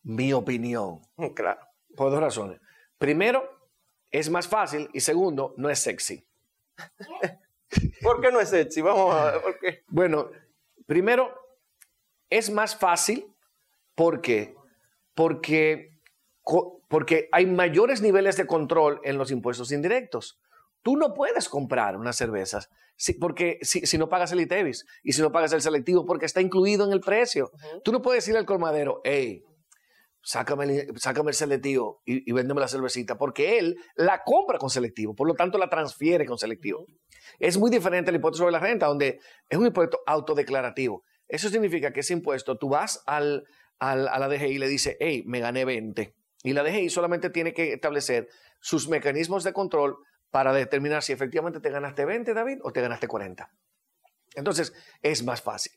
Mi 0.03 0.33
opinión. 0.33 1.01
Claro. 1.35 1.61
Por 1.95 2.11
dos 2.11 2.19
razones. 2.19 2.59
Primero, 2.97 3.49
es 4.11 4.29
más 4.29 4.47
fácil 4.47 4.89
y 4.93 4.99
segundo, 4.99 5.53
no 5.57 5.69
es 5.69 5.79
sexy. 5.79 6.25
¿Por 8.01 8.21
qué 8.21 8.31
no 8.31 8.39
es 8.39 8.49
sexy? 8.49 8.81
Vamos 8.81 9.15
a 9.15 9.31
ver 9.31 9.41
por 9.41 9.59
qué. 9.59 9.83
Bueno, 9.87 10.29
primero, 10.85 11.33
es 12.29 12.49
más 12.49 12.77
fácil 12.77 13.33
porque, 13.95 14.55
porque, 15.13 15.97
porque 16.87 17.29
hay 17.31 17.45
mayores 17.45 18.01
niveles 18.01 18.37
de 18.37 18.45
control 18.45 19.01
en 19.03 19.17
los 19.17 19.31
impuestos 19.31 19.71
indirectos. 19.71 20.39
Tú 20.85 20.97
no 20.97 21.15
puedes 21.15 21.49
comprar 21.49 21.97
unas 21.97 22.15
cervezas 22.15 22.69
si, 22.95 23.13
porque 23.13 23.57
si, 23.63 23.97
no 23.97 24.07
pagas 24.07 24.31
el 24.33 24.41
ITEVIS 24.41 24.85
y 25.01 25.13
si 25.13 25.21
no 25.23 25.31
pagas 25.31 25.51
el 25.53 25.63
selectivo 25.63 26.05
porque 26.05 26.27
está 26.27 26.41
incluido 26.41 26.85
en 26.85 26.91
el 26.91 26.99
precio. 26.99 27.49
Tú 27.83 27.91
no 27.91 28.03
puedes 28.03 28.23
decirle 28.23 28.37
al 28.37 28.45
colmadero, 28.45 29.01
hey, 29.03 29.41
sácame 30.21 30.65
el, 30.65 30.99
sácame 30.99 31.31
el 31.31 31.35
selectivo 31.35 32.03
y, 32.05 32.29
y, 32.29 32.31
véndeme 32.33 32.61
la 32.61 32.67
cervecita, 32.67 33.17
porque 33.17 33.57
él 33.57 33.77
la 33.95 34.21
compra 34.23 34.59
con 34.59 34.69
selectivo, 34.69 35.15
por 35.15 35.27
lo 35.27 35.33
tanto 35.33 35.57
la 35.57 35.71
transfiere 35.71 36.27
con 36.27 36.37
selectivo. 36.37 36.85
Es 37.39 37.57
muy 37.57 37.71
diferente 37.71 38.11
el 38.11 38.17
impuesto 38.17 38.37
sobre 38.37 38.51
la 38.51 38.59
renta, 38.59 38.85
donde 38.85 39.19
es 39.49 39.57
un 39.57 39.65
impuesto 39.65 40.01
autodeclarativo. 40.05 41.01
Eso 41.27 41.49
significa 41.49 41.93
que 41.93 42.01
ese 42.01 42.13
impuesto, 42.13 42.59
tú 42.59 42.69
vas 42.69 43.01
al, 43.07 43.43
al, 43.79 44.07
a 44.07 44.19
la 44.19 44.29
DGI 44.29 44.45
y 44.45 44.59
le 44.59 44.67
dices, 44.67 44.97
hey, 44.99 45.23
me 45.25 45.39
gané 45.39 45.65
20. 45.65 46.13
Y 46.43 46.53
la 46.53 46.61
DGI 46.61 46.91
solamente 46.91 47.31
tiene 47.31 47.55
que 47.55 47.73
establecer 47.73 48.27
sus 48.61 48.87
mecanismos 48.87 49.43
de 49.43 49.51
control 49.51 49.97
para 50.31 50.53
determinar 50.53 51.03
si 51.03 51.13
efectivamente 51.13 51.59
te 51.59 51.69
ganaste 51.69 52.05
20, 52.05 52.33
David, 52.33 52.59
o 52.63 52.71
te 52.71 52.81
ganaste 52.81 53.07
40. 53.07 53.49
Entonces, 54.35 54.73
es 55.01 55.23
más 55.23 55.41
fácil. 55.41 55.73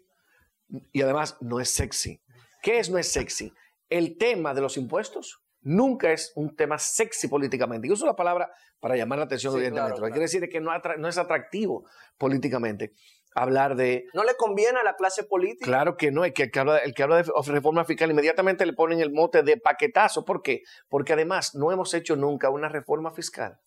Y 0.92 1.02
además, 1.02 1.36
no 1.40 1.60
es 1.60 1.70
sexy. 1.70 2.20
¿Qué 2.62 2.78
es 2.78 2.90
no 2.90 2.98
es 2.98 3.10
sexy? 3.10 3.52
El 3.88 4.18
tema 4.18 4.54
de 4.54 4.60
los 4.60 4.76
impuestos 4.76 5.40
nunca 5.60 6.12
es 6.12 6.32
un 6.34 6.56
tema 6.56 6.78
sexy 6.78 7.28
políticamente. 7.28 7.86
Y 7.86 7.92
uso 7.92 8.04
la 8.04 8.16
palabra 8.16 8.50
para 8.80 8.96
llamar 8.96 9.18
la 9.18 9.24
atención, 9.26 9.54
evidentemente. 9.54 10.00
Lo 10.00 10.06
que 10.06 10.12
quiere 10.12 10.24
decir 10.24 10.44
es 10.44 10.50
que 10.50 10.60
no, 10.60 10.70
no 10.98 11.08
es 11.08 11.18
atractivo 11.18 11.88
políticamente 12.16 12.92
hablar 13.34 13.76
de... 13.76 14.06
¿No 14.14 14.24
le 14.24 14.34
conviene 14.34 14.80
a 14.80 14.84
la 14.84 14.96
clase 14.96 15.24
política? 15.24 15.64
Claro 15.64 15.96
que 15.96 16.10
no, 16.10 16.24
el 16.24 16.32
que, 16.32 16.50
habla, 16.58 16.78
el 16.78 16.94
que 16.94 17.02
habla 17.02 17.22
de 17.22 17.30
reforma 17.46 17.84
fiscal 17.84 18.10
inmediatamente 18.10 18.66
le 18.66 18.72
ponen 18.72 19.00
el 19.00 19.12
mote 19.12 19.42
de 19.42 19.56
paquetazo. 19.56 20.24
¿Por 20.24 20.42
qué? 20.42 20.62
Porque 20.88 21.12
además 21.12 21.54
no 21.54 21.70
hemos 21.72 21.94
hecho 21.94 22.16
nunca 22.16 22.50
una 22.50 22.68
reforma 22.68 23.12
fiscal 23.12 23.58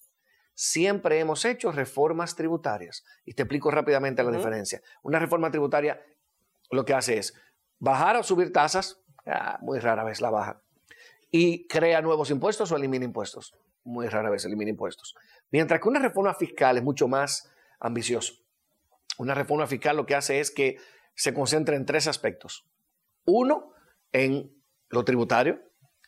siempre 0.54 1.20
hemos 1.20 1.46
hecho 1.46 1.72
reformas 1.72 2.36
tributarias. 2.36 3.04
Y 3.26 3.34
te 3.34 3.44
explico 3.44 3.72
rápidamente 3.72 4.24
la 4.24 4.32
diferencia. 4.32 4.82
Una 5.04 5.20
reforma 5.20 5.52
tributaria 5.52 6.02
lo 6.72 6.86
que 6.86 6.94
hace 6.94 7.18
es 7.18 7.34
bajar 7.80 8.16
o 8.16 8.24
subir 8.24 8.52
tasas, 8.52 9.02
ah, 9.26 9.58
muy 9.62 9.80
rara 9.80 10.04
vez 10.04 10.22
la 10.22 10.30
baja, 10.30 10.62
y 11.32 11.68
crea 11.68 12.02
nuevos 12.02 12.30
impuestos 12.30 12.72
o 12.72 12.76
elimina 12.76 13.06
impuestos, 13.06 13.56
muy 13.84 14.08
rara 14.08 14.30
vez 14.30 14.46
elimina 14.46 14.70
impuestos. 14.70 15.16
Mientras 15.52 15.82
que 15.82 15.90
una 15.90 16.00
reforma 16.00 16.34
fiscal 16.34 16.78
es 16.78 16.84
mucho 16.84 17.08
más 17.08 17.52
ambicioso. 17.80 18.36
Una 19.18 19.34
reforma 19.34 19.68
fiscal 19.68 19.98
lo 19.98 20.06
que 20.06 20.16
hace 20.16 20.40
es 20.40 20.52
que 20.52 20.78
se 21.16 21.34
concentra 21.34 21.76
en 21.76 21.86
tres 21.86 22.08
aspectos. 22.08 22.66
Uno, 23.26 23.74
en 24.12 24.52
lo 24.90 25.04
tributario. 25.04 25.62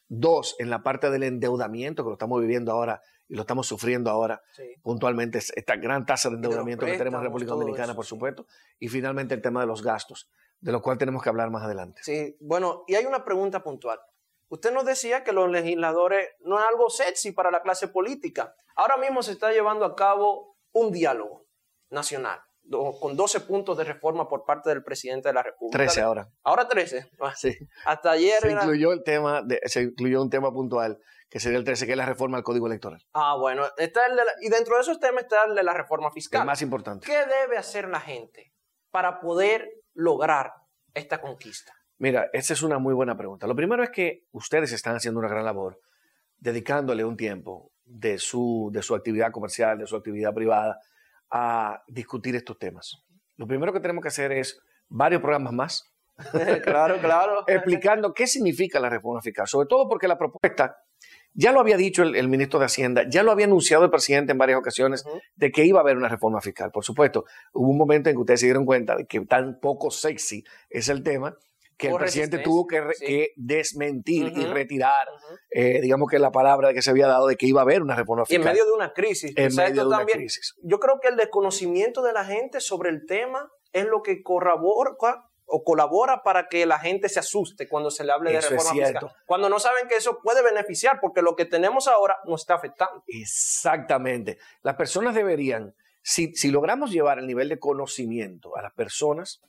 Dos, 0.08 0.56
en 0.60 0.70
la 0.70 0.84
parte 0.84 1.10
del 1.10 1.24
endeudamiento, 1.24 2.04
que 2.04 2.10
lo 2.10 2.14
estamos 2.14 2.40
viviendo 2.40 2.72
ahora 2.72 3.02
y 3.27 3.36
lo 3.36 3.42
estamos 3.42 3.68
sufriendo 3.68 4.10
ahora 4.10 4.42
puntualmente, 4.82 5.38
esta 5.39 5.75
gran 5.75 6.06
tasa 6.06 6.30
de 6.30 6.36
endeudamiento 6.36 6.86
que 6.86 6.98
tenemos 6.98 7.20
en 7.20 7.25
República 7.25 7.51
Dominicana, 7.51 7.96
por 7.96 8.06
supuesto, 8.06 8.48
y 8.80 8.89
finalmente 8.89 9.34
el 9.34 9.42
tema 9.42 9.62
de 9.62 9.68
los 9.68 9.82
gastos, 9.82 10.30
de 10.60 10.72
lo 10.72 10.82
cual 10.82 10.98
tenemos 10.98 11.24
que 11.24 11.30
hablar 11.30 11.50
más 11.50 11.63
adelante. 11.63 12.01
Sí, 12.03 12.38
bueno, 12.39 12.84
y 12.88 12.96
hay 12.96 13.06
una 13.06 13.24
pregunta 13.25 13.63
puntual. 13.63 14.00
Usted 14.50 14.72
nos 14.72 14.86
decía 14.86 15.24
que 15.24 15.32
los 15.32 15.50
legisladores 15.50 16.30
no 16.42 16.60
es 16.60 16.65
algo 16.70 16.89
sexy 16.89 17.32
para 17.32 17.50
la 17.50 17.62
clase 17.62 17.88
política. 17.88 18.56
Ahora 18.75 18.98
mismo 18.98 19.24
se 19.24 19.32
está 19.32 19.51
llevando 19.51 19.86
a 19.86 19.96
cabo 19.96 20.58
un 20.74 20.92
diálogo 20.92 21.48
nacional 21.89 22.39
con 23.00 23.15
12 23.15 23.42
puntos 23.42 23.77
de 23.77 23.84
reforma 23.84 24.27
por 24.27 24.46
parte 24.46 24.70
del 24.70 24.84
presidente 24.84 25.30
de 25.30 25.34
la 25.34 25.44
República. 25.44 25.77
13 25.77 26.01
ahora. 26.01 26.30
Ahora 26.44 26.68
13. 26.68 27.10
Sí. 27.36 27.58
Hasta 27.86 28.12
ayer. 28.12 28.42
Se, 28.42 28.51
incluyó 28.51 28.94
el 28.94 29.03
tema 29.03 29.42
de, 29.42 29.60
se 29.65 29.84
incluyó 29.84 30.22
un 30.22 30.30
tema 30.30 30.51
puntual 30.51 31.00
que 31.34 31.40
sería 31.40 31.58
el 31.58 31.63
13, 31.63 31.88
que 31.88 31.94
es 31.94 31.98
la 31.98 32.06
reforma 32.06 32.38
al 32.38 32.44
Código 32.44 32.68
Electoral. 32.68 33.04
Ah, 33.12 33.36
bueno. 33.36 33.63
Está 33.78 34.06
el 34.06 34.20
y 34.42 34.50
dentro 34.50 34.75
de 34.75 34.82
esos 34.82 35.00
temas 35.00 35.24
está 35.24 35.46
el 35.48 35.56
de 35.56 35.63
la 35.63 35.74
reforma 35.74 36.12
fiscal. 36.12 36.42
El 36.42 36.46
más 36.46 36.62
importante. 36.62 37.08
¿Qué 37.08 37.25
debe 37.25 37.58
hacer 37.58 37.90
la 37.90 38.00
gente 38.00 38.54
para 38.92 39.20
poder 39.20 39.68
lograr 39.96 40.52
esta 40.94 41.20
conquista? 41.20 41.74
Mira, 41.98 42.30
esa 42.34 42.54
es 42.54 42.62
una 42.62 42.78
muy 42.78 42.94
buena 42.94 43.18
pregunta. 43.18 43.48
Lo 43.48 43.56
primero 43.56 43.82
es 43.82 43.90
que 43.90 44.28
ustedes 44.32 44.74
están 44.74 44.96
haciendo 44.96 45.20
una 45.20 45.28
gran 45.28 45.44
labor 45.44 45.80
dedicándole 46.38 47.04
un 47.04 47.18
tiempo 47.18 47.72
de 47.84 48.20
su, 48.20 48.70
de 48.72 48.84
su 48.84 48.94
actividad 48.94 49.32
comercial, 49.32 49.80
de 49.80 49.88
su 49.88 49.96
actividad 49.96 50.36
privada, 50.36 50.78
a 51.32 51.82
discutir 51.88 52.36
estos 52.36 52.60
temas. 52.60 53.04
Lo 53.38 53.48
primero 53.48 53.74
que 53.74 53.80
tenemos 53.80 54.04
que 54.04 54.10
hacer 54.10 54.32
es 54.34 54.62
varios 54.88 55.20
programas 55.20 55.54
más. 55.54 55.96
claro, 56.63 57.00
claro. 57.00 57.44
explicando 57.48 58.13
qué 58.13 58.28
significa 58.28 58.80
la 58.80 58.90
reforma 58.90 59.20
fiscal, 59.20 59.48
sobre 59.48 59.68
todo 59.68 59.90
porque 59.90 60.08
la 60.08 60.16
propuesta, 60.20 60.78
ya 61.34 61.52
lo 61.52 61.60
había 61.60 61.78
dicho 61.78 62.04
el, 62.04 62.28
ministro 62.28 62.60
de 62.60 62.66
Hacienda, 62.66 63.04
ya 63.10 63.24
lo 63.24 63.32
había 63.32 63.46
anunciado 63.46 63.84
el 63.84 63.90
presidente 63.90 64.32
en 64.32 64.38
varias 64.38 64.60
ocasiones, 64.60 65.04
de 65.36 65.52
que 65.52 65.66
iba 65.66 65.80
a 65.80 65.82
haber 65.82 65.98
una 65.98 66.10
reforma 66.10 66.42
fiscal. 66.42 66.72
Por 66.72 66.84
supuesto, 66.84 67.25
hubo 67.54 67.70
un 67.70 67.78
momento 67.78 68.10
en 68.10 68.16
que 68.16 68.22
ustedes 68.22 68.40
se 68.42 68.46
dieron 68.48 68.66
cuenta 68.66 68.96
de 68.96 69.06
que 69.06 69.20
tan 69.22 69.60
poco 69.60 69.92
sexy 69.92 70.44
es 70.70 70.90
el 70.90 71.04
tema, 71.04 71.38
que 71.78 71.88
el 71.88 71.96
presidente 71.96 72.40
tuvo 72.40 72.68
que, 72.68 73.34
desmentir 73.36 74.32
y 74.36 74.46
retirar, 74.46 75.08
eh, 75.50 75.82
digamos 75.82 76.10
que 76.10 76.20
la 76.20 76.32
palabra 76.32 76.74
que 76.74 76.82
se 76.82 76.92
había 76.92 77.08
dado 77.08 77.28
de 77.28 77.36
que 77.36 77.48
iba 77.48 77.62
a 77.62 77.63
haber 77.63 77.82
una 77.82 77.96
reforma 77.96 78.25
fiscal. 78.25 78.42
Y 78.42 78.48
en 78.48 78.54
medio 78.54 78.66
de 78.66 78.72
una 78.72 78.94
crisis. 78.94 79.34
En 79.36 79.56
medio 79.56 79.82
de 79.82 79.88
una 79.88 80.06
crisis. 80.06 80.56
Yo 80.63 80.80
creo 80.80 81.00
que 81.02 81.08
el 81.08 81.16
desconocimiento 81.16 82.04
de 82.04 82.13
la 82.13 82.25
gente 82.25 82.60
sobre 82.60 82.90
el 82.90 83.06
tema 83.06 83.50
es 83.72 83.86
lo 83.86 84.02
que 84.02 84.22
corrobora 84.22 84.92
o 85.46 85.64
colabora 85.64 86.24
para 86.24 86.48
que 86.48 86.66
la 86.66 86.80
gente 86.80 87.10
se 87.10 87.20
asuste 87.20 87.68
cuando 87.68 87.92
se 87.92 88.04
le 88.04 88.12
hable 88.12 88.32
de 88.32 88.42
reforma 88.42 88.86
fiscal. 88.86 89.12
Cuando 89.26 89.50
no 89.50 89.60
saben 89.60 89.88
que 89.88 89.96
eso 89.96 90.20
puede 90.22 90.42
beneficiar, 90.42 91.00
porque 91.00 91.22
lo 91.22 91.36
que 91.36 91.46
tenemos 91.46 91.88
ahora 91.88 92.18
nos 92.26 92.42
está 92.42 92.56
afectando. 92.56 93.04
Exactamente. 93.08 94.38
Las 94.62 94.76
personas 94.76 95.14
deberían, 95.14 95.76
si, 96.02 96.34
si 96.36 96.50
logramos 96.50 96.92
llevar 96.92 97.20
el 97.20 97.28
nivel 97.28 97.50
de 97.50 97.60
conocimiento 97.60 98.56
a 98.56 98.62
las 98.62 98.74
personas, 98.74 99.42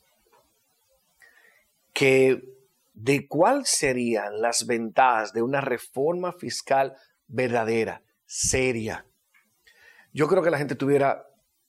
que 1.93 2.43
de 2.93 3.27
cuáles 3.29 3.69
serían 3.69 4.41
las 4.41 4.67
ventajas 4.67 5.33
de 5.33 5.43
una 5.43 5.61
reforma 5.61 6.33
fiscal 6.33 6.97
verdadera, 7.27 8.03
seria. 8.27 9.07
Yo 10.13 10.29
creo 10.29 10.43
que 10.43 10.51
la 10.51 10.59
gente 10.59 10.75
estuviera 10.75 11.27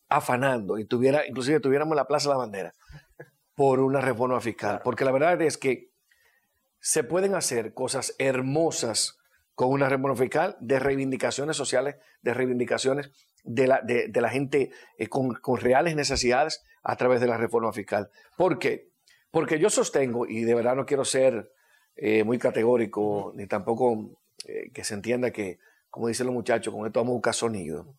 afanando 0.08 0.78
y 0.78 0.86
tuviera, 0.86 1.26
inclusive 1.28 1.60
tuviéramos 1.60 1.96
la 1.96 2.06
Plaza 2.06 2.30
de 2.30 2.34
la 2.34 2.40
Bandera 2.40 2.74
por 3.56 3.80
una 3.80 4.02
reforma 4.02 4.40
fiscal, 4.42 4.82
porque 4.84 5.06
la 5.06 5.12
verdad 5.12 5.42
es 5.42 5.58
que 5.58 5.92
se 6.80 7.04
pueden 7.04 7.34
hacer 7.34 7.74
cosas 7.74 8.14
hermosas 8.20 9.18
con 9.56 9.70
una 9.70 9.90
reforma 9.90 10.16
fiscal 10.16 10.58
de 10.60 10.80
reivindicaciones 10.80 11.56
sociales, 11.56 11.96
de 12.22 12.34
reivindicaciones 12.34 13.12
de 13.44 13.68
la, 13.68 13.82
de, 13.82 14.12
la 14.14 14.30
gente 14.30 14.72
eh, 14.98 15.08
con, 15.08 15.34
con 15.36 15.58
reales 15.58 15.96
necesidades 15.96 16.64
a 16.84 16.96
través 16.96 17.22
de 17.22 17.28
la 17.28 17.38
reforma 17.38 17.72
fiscal. 17.72 18.10
¿Por 18.38 18.60
qué? 18.60 18.90
Porque 19.32 19.60
yo 19.60 19.70
sostengo, 19.70 20.28
y 20.28 20.44
de 20.44 20.54
verdad 20.56 20.76
no 20.76 20.86
quiero 20.86 21.06
ser 21.06 21.52
eh, 21.96 22.24
muy 22.24 22.38
categórico, 22.38 23.32
ni 23.36 23.48
tampoco 23.48 24.20
eh, 24.46 24.72
que 24.72 24.84
se 24.84 24.94
entienda 24.94 25.32
que, 25.32 25.60
como 25.90 26.08
dicen 26.08 26.28
los 26.28 26.36
muchachos, 26.36 26.74
con 26.74 26.86
esto 26.86 27.00
vamos 27.00 27.14
a 27.14 27.16
buscar 27.16 27.34
sonido. 27.34 27.96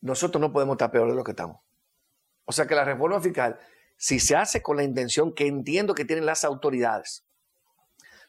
Nosotros 0.00 0.40
no 0.40 0.52
podemos 0.52 0.74
estar 0.74 0.90
peor 0.90 1.08
de 1.08 1.16
lo 1.16 1.24
que 1.24 1.32
estamos. 1.32 1.58
O 2.44 2.52
sea 2.52 2.66
que 2.66 2.74
la 2.74 2.84
reforma 2.84 3.20
fiscal, 3.20 3.58
si 4.00 4.18
se 4.18 4.34
hace 4.34 4.62
con 4.62 4.78
la 4.78 4.82
intención 4.82 5.34
que 5.34 5.46
entiendo 5.46 5.94
que 5.94 6.06
tienen 6.06 6.24
las 6.24 6.44
autoridades, 6.44 7.26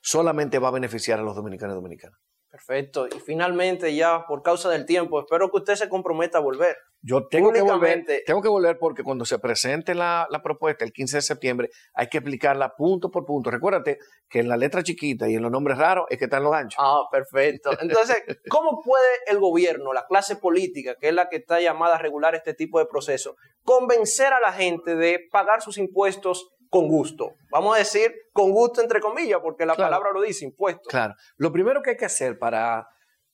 solamente 0.01 0.59
va 0.59 0.67
a 0.67 0.71
beneficiar 0.71 1.17
a 1.17 1.23
los 1.23 1.33
dominicanos 1.33 1.75
y 1.75 1.77
dominicanas. 1.77 2.19
Perfecto. 2.51 3.07
Y 3.07 3.19
finalmente, 3.21 3.95
ya 3.95 4.25
por 4.27 4.41
causa 4.41 4.69
del 4.69 4.85
tiempo, 4.85 5.21
espero 5.21 5.49
que 5.49 5.57
usted 5.57 5.75
se 5.75 5.87
comprometa 5.87 6.39
a 6.39 6.41
volver. 6.41 6.75
Yo 7.01 7.25
tengo 7.27 7.51
que 7.51 7.61
volver, 7.61 8.05
tengo 8.25 8.41
que 8.41 8.49
volver 8.49 8.77
porque 8.77 9.03
cuando 9.03 9.25
se 9.25 9.39
presente 9.39 9.95
la, 9.95 10.27
propuesta 10.43 10.85
el 10.85 10.91
15 10.91 11.17
de 11.17 11.21
septiembre 11.21 11.69
hay 11.93 12.09
que 12.09 12.17
explicarla 12.17 12.75
punto 12.75 13.09
por 13.09 13.25
punto. 13.25 13.49
Recuérdate 13.49 13.97
que 14.29 14.39
en 14.39 14.49
la 14.49 14.57
letra 14.57 14.83
chiquita 14.83 15.27
y 15.29 15.35
en 15.35 15.41
los 15.41 15.51
nombres 15.51 15.77
raros 15.77 16.05
es 16.09 16.19
que 16.19 16.25
están 16.25 16.43
los 16.43 16.53
anchos. 16.53 16.77
Ah, 16.77 17.03
perfecto. 17.09 17.71
Entonces, 17.81 18.21
¿cómo 18.49 18.81
puede 18.83 19.07
el 19.27 19.39
gobierno, 19.39 19.93
la 19.93 20.05
clase 20.05 20.35
política, 20.35 20.95
que 20.99 21.07
es 21.07 21.13
la 21.13 21.29
que 21.29 21.37
está 21.37 21.59
llamada 21.61 21.95
a 21.95 21.99
regular 21.99 22.35
este 22.35 22.53
tipo 22.53 22.77
de 22.77 22.85
procesos, 22.85 23.35
convencer 23.63 24.33
a 24.33 24.41
la 24.41 24.51
gente 24.51 24.95
de 24.95 25.27
pagar 25.31 25.61
sus 25.61 25.77
impuestos 25.77 26.51
con 26.71 26.87
gusto? 26.87 27.35
Vamos 27.51 27.75
a 27.75 27.79
decir 27.79 28.11
con 28.33 28.51
gusto 28.51 28.81
entre 28.81 29.01
comillas, 29.01 29.41
porque 29.43 29.65
la 29.65 29.75
palabra 29.75 30.09
lo 30.11 30.21
dice, 30.21 30.45
impuestos. 30.45 30.87
Claro. 30.87 31.13
Lo 31.37 31.51
primero 31.51 31.81
que 31.81 31.91
hay 31.91 31.97
que 31.97 32.05
hacer 32.05 32.39
para 32.39 32.87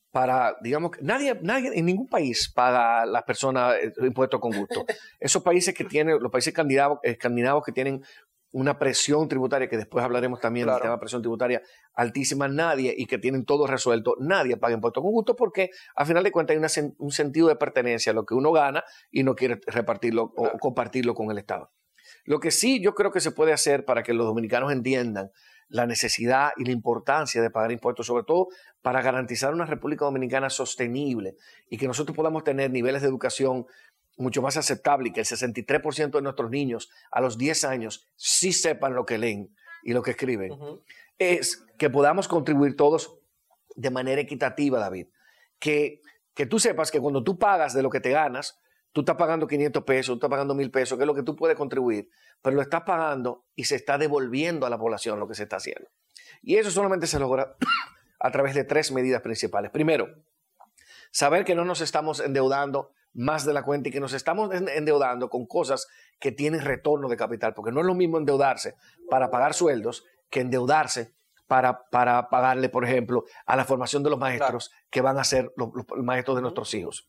para, 0.09 0.55
digamos, 0.61 0.91
nadie, 1.01 1.37
nadie 1.43 1.69
en 1.77 1.85
ningún 1.85 2.07
país 2.07 2.51
paga 2.51 3.01
a 3.01 3.05
las 3.05 3.21
personas 3.21 3.75
eh, 3.75 3.93
impuestos 3.99 4.39
con 4.39 4.51
gusto. 4.51 4.83
Esos 5.19 5.43
países 5.43 5.75
que 5.75 5.83
tienen, 5.83 6.17
los 6.19 6.31
países 6.31 6.47
escandinavos, 6.47 6.97
escandinavos 7.03 7.63
que 7.63 7.71
tienen 7.71 8.03
una 8.51 8.79
presión 8.79 9.27
tributaria, 9.27 9.69
que 9.69 9.77
después 9.77 10.03
hablaremos 10.03 10.39
también 10.39 10.65
del 10.65 10.79
tema 10.79 10.93
de 10.93 10.99
presión 10.99 11.21
tributaria 11.21 11.61
altísima, 11.93 12.47
nadie, 12.47 12.95
y 12.97 13.05
que 13.05 13.19
tienen 13.19 13.45
todo 13.45 13.67
resuelto, 13.67 14.15
nadie 14.19 14.57
paga 14.57 14.73
impuestos 14.73 15.03
con 15.03 15.11
gusto 15.11 15.35
porque 15.35 15.69
al 15.93 16.07
final 16.07 16.23
de 16.23 16.31
cuentas 16.31 16.77
hay 16.77 16.93
un 16.97 17.11
sentido 17.11 17.49
de 17.49 17.55
pertenencia 17.55 18.11
a 18.11 18.15
lo 18.15 18.25
que 18.25 18.33
uno 18.33 18.51
gana 18.51 18.83
y 19.11 19.21
no 19.21 19.35
quiere 19.35 19.59
repartirlo 19.67 20.33
o 20.35 20.57
compartirlo 20.57 21.13
con 21.13 21.29
el 21.29 21.37
Estado. 21.37 21.71
Lo 22.27 22.41
que 22.41 22.51
sí 22.51 22.81
yo 22.81 22.93
creo 22.93 23.09
que 23.09 23.21
se 23.21 23.31
puede 23.31 23.53
hacer 23.53 23.85
para 23.85 24.03
que 24.03 24.13
los 24.13 24.27
dominicanos 24.27 24.73
entiendan 24.73 25.31
la 25.69 25.85
necesidad 25.85 26.51
y 26.57 26.65
la 26.65 26.73
importancia 26.73 27.41
de 27.41 27.49
pagar 27.49 27.71
impuestos, 27.71 28.05
sobre 28.05 28.25
todo 28.25 28.49
para 28.81 29.01
garantizar 29.01 29.53
una 29.53 29.65
República 29.65 30.03
Dominicana 30.03 30.49
sostenible 30.49 31.37
y 31.69 31.77
que 31.77 31.87
nosotros 31.87 32.15
podamos 32.15 32.43
tener 32.43 32.69
niveles 32.69 33.01
de 33.01 33.07
educación 33.07 33.65
mucho 34.17 34.41
más 34.41 34.57
aceptables 34.57 35.09
y 35.09 35.13
que 35.13 35.21
el 35.21 35.25
63% 35.25 36.11
de 36.11 36.21
nuestros 36.21 36.51
niños 36.51 36.89
a 37.11 37.21
los 37.21 37.37
10 37.37 37.63
años 37.63 38.05
sí 38.17 38.51
sepan 38.51 38.93
lo 38.93 39.05
que 39.05 39.17
leen 39.17 39.55
y 39.81 39.93
lo 39.93 40.01
que 40.01 40.11
escriben, 40.11 40.51
es 41.17 41.63
que 41.77 41.89
podamos 41.89 42.27
contribuir 42.27 42.75
todos 42.75 43.19
de 43.75 43.89
manera 43.89 44.19
equitativa, 44.19 44.79
David. 44.79 45.07
Que, 45.59 46.01
que 46.33 46.45
tú 46.45 46.59
sepas 46.59 46.91
que 46.91 46.99
cuando 46.99 47.23
tú 47.23 47.39
pagas 47.39 47.73
de 47.73 47.83
lo 47.83 47.89
que 47.89 48.01
te 48.01 48.09
ganas, 48.09 48.59
tú 48.97 49.01
estás 49.01 49.15
pagando 49.15 49.45
500 49.45 49.83
pesos, 49.83 50.07
tú 50.07 50.13
estás 50.15 50.29
pagando 50.31 50.55
1000 50.55 50.71
pesos, 50.71 50.97
que 50.97 51.03
es 51.03 51.07
lo 51.07 51.13
que 51.13 51.21
tú 51.21 51.35
puedes 51.35 51.55
contribuir, 51.55 52.09
pero 52.41 52.55
lo 52.55 52.63
estás 52.63 52.81
pagando 52.81 53.45
y 53.53 53.65
se 53.65 53.75
está 53.75 53.99
devolviendo 53.99 54.65
a 54.65 54.71
la 54.71 54.79
población 54.79 55.19
lo 55.19 55.27
que 55.27 55.35
se 55.35 55.43
está 55.43 55.57
haciendo. 55.57 55.87
Y 56.41 56.55
eso 56.55 56.71
solamente 56.71 57.05
se 57.05 57.19
logra 57.19 57.55
a 58.19 58.31
través 58.31 58.55
de 58.55 58.63
tres 58.63 58.91
medidas 58.91 59.21
principales. 59.21 59.69
Primero, 59.69 60.07
saber 61.11 61.45
que 61.45 61.53
no 61.53 61.63
nos 61.63 61.81
estamos 61.81 62.19
endeudando 62.19 62.89
más 63.13 63.45
de 63.45 63.53
la 63.53 63.61
cuenta 63.61 63.89
y 63.89 63.91
que 63.91 63.99
nos 63.99 64.13
estamos 64.13 64.51
endeudando 64.51 65.29
con 65.29 65.45
cosas 65.45 65.85
que 66.19 66.31
tienen 66.31 66.61
retorno 66.61 67.07
de 67.07 67.17
capital, 67.17 67.53
porque 67.53 67.71
no 67.71 67.81
es 67.81 67.85
lo 67.85 67.93
mismo 67.93 68.17
endeudarse 68.17 68.77
para 69.11 69.29
pagar 69.29 69.53
sueldos 69.53 70.05
que 70.31 70.39
endeudarse 70.39 71.13
para, 71.45 71.87
para 71.91 72.29
pagarle, 72.29 72.69
por 72.69 72.83
ejemplo, 72.83 73.25
a 73.45 73.55
la 73.55 73.63
formación 73.63 74.01
de 74.01 74.09
los 74.09 74.17
maestros 74.17 74.71
que 74.89 75.01
van 75.01 75.19
a 75.19 75.23
ser 75.23 75.53
los 75.55 75.69
maestros 75.97 76.35
de 76.37 76.41
nuestros 76.41 76.73
hijos. 76.73 77.07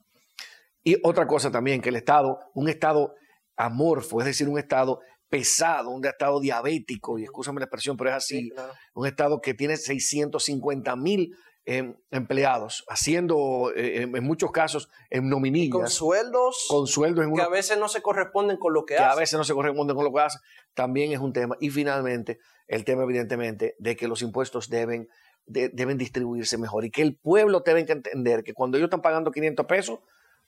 Y 0.89 0.97
otra 1.03 1.27
cosa 1.27 1.51
también, 1.51 1.83
que 1.83 1.91
el 1.91 1.97
Estado, 1.97 2.39
un 2.55 2.67
Estado 2.67 3.15
amorfo, 3.59 4.21
es 4.21 4.27
decir, 4.27 4.49
un 4.49 4.59
Estado 4.59 5.01
pesado, 5.29 5.91
un 5.91 6.03
Estado 6.07 6.41
diabético, 6.41 7.19
y 7.19 7.25
escúchame 7.25 7.61
la 7.61 7.67
expresión, 7.67 7.99
pero 7.99 8.09
es 8.09 8.17
así, 8.17 8.51
un 8.95 9.07
Estado 9.07 9.39
que 9.43 9.53
tiene 9.53 9.77
650 9.77 10.97
mil 10.97 11.37
em, 11.67 11.95
empleados, 12.11 12.87
haciendo 12.89 13.71
eh, 13.77 14.01
en 14.05 14.25
muchos 14.25 14.51
casos 14.51 14.89
en 15.11 15.29
nominillas. 15.29 15.73
Con 15.73 15.89
sueldos. 15.91 16.65
Con 16.71 16.87
sueldos 16.87 17.27
que 17.35 17.43
a 17.43 17.51
veces 17.51 17.77
no 17.77 17.89
se 17.89 18.01
corresponden 18.01 18.57
con 18.57 18.73
lo 18.73 18.87
que, 18.87 18.95
que 18.95 19.03
a 19.03 19.15
veces 19.15 19.37
no 19.37 19.45
se 19.45 19.53
corresponden 19.53 19.95
con 19.95 20.07
lo 20.07 20.13
que 20.15 20.21
hace, 20.21 20.39
también 20.73 21.13
es 21.13 21.19
un 21.19 21.35
tema. 21.35 21.55
Y 21.61 21.69
finalmente, 21.69 22.39
el 22.67 22.87
tema 22.87 23.03
evidentemente 23.03 23.77
de 23.79 23.95
que 23.95 24.09
los 24.09 24.23
impuestos 24.23 24.71
deben, 24.71 25.11
deben 25.45 25.99
distribuirse 25.99 26.57
mejor 26.57 26.87
y 26.87 26.91
que 26.91 27.03
el 27.03 27.15
pueblo 27.15 27.61
debe 27.61 27.81
entender 27.81 28.43
que 28.43 28.55
cuando 28.55 28.79
ellos 28.79 28.87
están 28.87 29.03
pagando 29.03 29.31
500 29.31 29.67
pesos, 29.67 29.99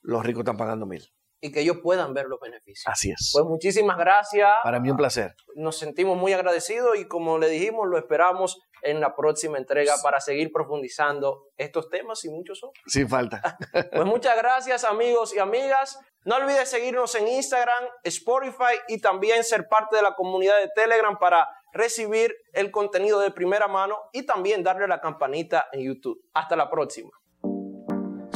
los 0.03 0.25
ricos 0.25 0.41
están 0.41 0.57
pagando 0.57 0.87
mil. 0.87 1.05
Y 1.43 1.53
que 1.53 1.61
ellos 1.61 1.79
puedan 1.83 2.13
ver 2.13 2.27
los 2.27 2.39
beneficios. 2.39 2.85
Así 2.87 3.11
es. 3.11 3.31
Pues 3.33 3.47
muchísimas 3.47 3.97
gracias. 3.97 4.51
Para 4.63 4.79
mí 4.79 4.91
un 4.91 4.97
placer. 4.99 5.35
Nos 5.55 5.79
sentimos 5.79 6.19
muy 6.19 6.35
agradecidos 6.35 6.99
y 6.99 7.09
como 7.09 7.39
le 7.39 7.49
dijimos, 7.49 7.89
lo 7.89 7.97
esperamos 7.97 8.61
en 8.83 9.01
la 9.01 9.15
próxima 9.15 9.59
entrega 9.59 9.95
para 10.03 10.21
seguir 10.21 10.51
profundizando 10.53 11.49
estos 11.57 11.89
temas 11.89 12.25
y 12.25 12.31
muchos 12.31 12.63
otros. 12.63 12.83
Sin 12.87 13.09
falta. 13.09 13.57
pues 13.93 14.05
muchas 14.05 14.37
gracias 14.37 14.85
amigos 14.85 15.35
y 15.35 15.39
amigas. 15.39 15.99
No 16.25 16.37
olvides 16.37 16.69
seguirnos 16.69 17.15
en 17.15 17.29
Instagram, 17.29 17.85
Spotify 18.05 18.77
y 18.89 19.01
también 19.01 19.43
ser 19.43 19.67
parte 19.69 19.97
de 19.97 20.03
la 20.03 20.15
comunidad 20.15 20.59
de 20.61 20.69
Telegram 20.75 21.19
para 21.19 21.49
recibir 21.73 22.35
el 22.53 22.71
contenido 22.71 23.21
de 23.21 23.31
primera 23.31 23.69
mano 23.69 23.97
y 24.13 24.27
también 24.27 24.63
darle 24.63 24.87
la 24.87 25.01
campanita 25.01 25.69
en 25.73 25.87
YouTube. 25.87 26.21
Hasta 26.35 26.57
la 26.57 26.69
próxima. 26.69 27.11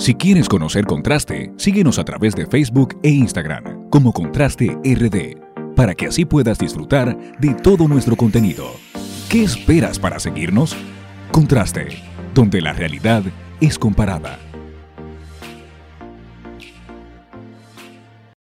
Si 0.04 0.14
quieres 0.14 0.50
conocer 0.50 0.84
Contraste, 0.84 1.50
síguenos 1.56 1.98
a 1.98 2.04
través 2.04 2.34
de 2.34 2.44
Facebook 2.44 2.94
e 3.02 3.08
Instagram 3.08 3.88
como 3.88 4.12
Contraste 4.12 4.76
RD, 4.84 5.74
para 5.74 5.94
que 5.94 6.08
así 6.08 6.26
puedas 6.26 6.58
disfrutar 6.58 7.16
de 7.38 7.54
todo 7.54 7.88
nuestro 7.88 8.14
contenido. 8.14 8.66
¿Qué 9.30 9.42
esperas 9.42 9.98
para 9.98 10.20
seguirnos? 10.20 10.76
Contraste, 11.32 11.86
donde 12.34 12.60
la 12.60 12.74
realidad 12.74 13.22
es 13.62 13.78
comparada. 13.78 14.43